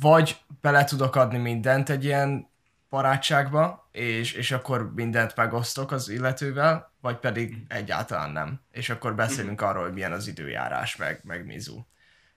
vagy 0.00 0.38
bele 0.60 0.84
tudok 0.84 1.16
adni 1.16 1.38
mindent 1.38 1.88
egy 1.88 2.04
ilyen 2.04 2.50
barátságba, 2.90 3.88
és, 3.92 4.32
és 4.32 4.50
akkor 4.50 4.92
mindent 4.94 5.36
megosztok 5.36 5.92
az 5.92 6.08
illetővel, 6.08 6.92
vagy 7.00 7.16
pedig 7.16 7.56
egyáltalán 7.68 8.30
nem. 8.30 8.60
És 8.70 8.90
akkor 8.90 9.14
beszélünk 9.14 9.62
mm. 9.62 9.66
arról, 9.66 9.82
hogy 9.82 9.92
milyen 9.92 10.12
az 10.12 10.26
időjárás, 10.26 10.96
meg, 10.96 11.20
meg 11.24 11.46
mizu. 11.46 11.84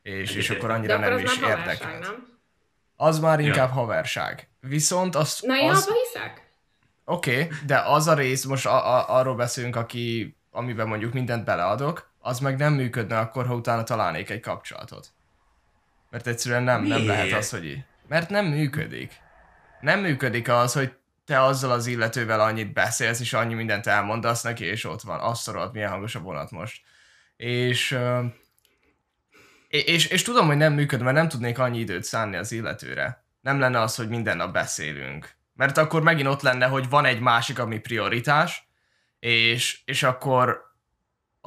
És, 0.01 0.35
és 0.35 0.49
akkor 0.49 0.71
annyira 0.71 0.97
nem 0.97 1.17
is 1.17 1.37
érdekel. 1.37 1.99
Nem? 1.99 2.37
Az 2.95 3.19
már 3.19 3.39
inkább 3.39 3.67
ja. 3.67 3.73
haverság. 3.73 4.49
Viszont 4.59 5.15
az... 5.15 5.39
Na, 5.41 5.57
én 5.57 5.69
az... 5.69 5.87
hiszek. 5.87 6.45
Oké, 7.05 7.43
okay, 7.43 7.57
de 7.65 7.79
az 7.79 8.07
a 8.07 8.13
rész, 8.13 8.43
most 8.43 8.65
a, 8.65 8.95
a, 8.95 9.17
arról 9.17 9.35
beszélünk, 9.35 9.75
aki, 9.75 10.35
amiben 10.51 10.87
mondjuk 10.87 11.13
mindent 11.13 11.45
beleadok, 11.45 12.09
az 12.19 12.39
meg 12.39 12.57
nem 12.57 12.73
működne 12.73 13.19
akkor, 13.19 13.45
ha 13.45 13.55
utána 13.55 13.83
találnék 13.83 14.29
egy 14.29 14.39
kapcsolatot. 14.39 15.13
Mert 16.15 16.27
egyszerűen 16.27 16.63
nem, 16.63 16.83
nem 16.83 17.05
lehet 17.05 17.31
az, 17.31 17.49
hogy... 17.49 17.83
Mert 18.07 18.29
nem 18.29 18.45
működik. 18.45 19.13
Nem 19.81 19.99
működik 19.99 20.49
az, 20.49 20.73
hogy 20.73 20.93
te 21.25 21.41
azzal 21.41 21.71
az 21.71 21.87
illetővel 21.87 22.39
annyit 22.39 22.73
beszélsz, 22.73 23.19
és 23.19 23.33
annyi 23.33 23.53
mindent 23.53 23.87
elmondasz 23.87 24.41
neki, 24.41 24.65
és 24.65 24.83
ott 24.83 25.01
van. 25.01 25.19
Azt 25.19 25.41
szorolt, 25.41 25.73
milyen 25.73 25.89
hangos 25.89 26.15
a 26.15 26.19
vonat 26.19 26.51
most. 26.51 26.81
És, 27.37 27.97
és, 29.67 30.05
és 30.05 30.21
tudom, 30.21 30.47
hogy 30.47 30.57
nem 30.57 30.73
működik, 30.73 31.03
mert 31.03 31.17
nem 31.17 31.27
tudnék 31.27 31.59
annyi 31.59 31.79
időt 31.79 32.03
szánni 32.03 32.35
az 32.35 32.51
illetőre. 32.51 33.25
Nem 33.41 33.59
lenne 33.59 33.81
az, 33.81 33.95
hogy 33.95 34.09
minden 34.09 34.37
nap 34.37 34.53
beszélünk. 34.53 35.29
Mert 35.53 35.77
akkor 35.77 36.01
megint 36.01 36.27
ott 36.27 36.41
lenne, 36.41 36.65
hogy 36.65 36.89
van 36.89 37.05
egy 37.05 37.19
másik, 37.19 37.59
ami 37.59 37.79
prioritás, 37.79 38.67
és, 39.19 39.81
és 39.85 40.03
akkor 40.03 40.74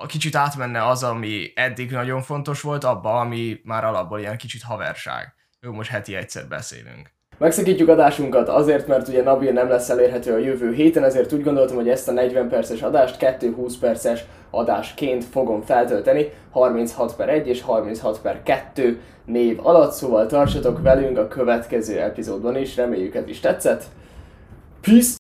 a 0.01 0.07
kicsit 0.07 0.37
átmenne 0.37 0.87
az, 0.87 1.03
ami 1.03 1.53
eddig 1.55 1.91
nagyon 1.91 2.23
fontos 2.23 2.61
volt, 2.61 2.85
abba, 2.85 3.21
ami 3.21 3.61
már 3.65 3.85
alapból 3.85 4.19
ilyen 4.19 4.37
kicsit 4.37 4.63
haverság. 4.63 5.35
Jó, 5.61 5.73
most 5.73 5.91
heti 5.91 6.15
egyszer 6.15 6.49
beszélünk. 6.49 7.17
Megszakítjuk 7.39 7.89
adásunkat 7.89 8.49
azért, 8.49 8.87
mert 8.87 9.09
ugye 9.09 9.23
Nabil 9.23 9.53
nem 9.53 9.69
lesz 9.69 9.89
elérhető 9.89 10.33
a 10.33 10.39
jövő 10.39 10.73
héten, 10.73 11.05
ezért 11.05 11.33
úgy 11.33 11.43
gondoltam, 11.43 11.77
hogy 11.77 11.89
ezt 11.89 12.09
a 12.09 12.13
40 12.13 12.49
perces 12.49 12.83
adást 12.83 13.17
2-20 13.21 13.73
perces 13.81 14.25
adásként 14.51 15.25
fogom 15.25 15.63
feltölteni, 15.63 16.29
36 16.51 17.17
per 17.17 17.29
1 17.29 17.49
és 17.49 17.63
36 17.63 18.21
per 18.21 18.43
2 18.43 19.01
név 19.25 19.67
alatt, 19.67 19.93
szóval 19.93 20.27
tartsatok 20.27 20.83
velünk 20.83 21.19
a 21.19 21.29
következő 21.29 22.01
epizódban 22.01 22.57
is, 22.57 22.77
reméljük 22.77 23.15
ez 23.15 23.29
is 23.29 23.41
tetszett. 23.41 23.85
Peace! 24.81 25.17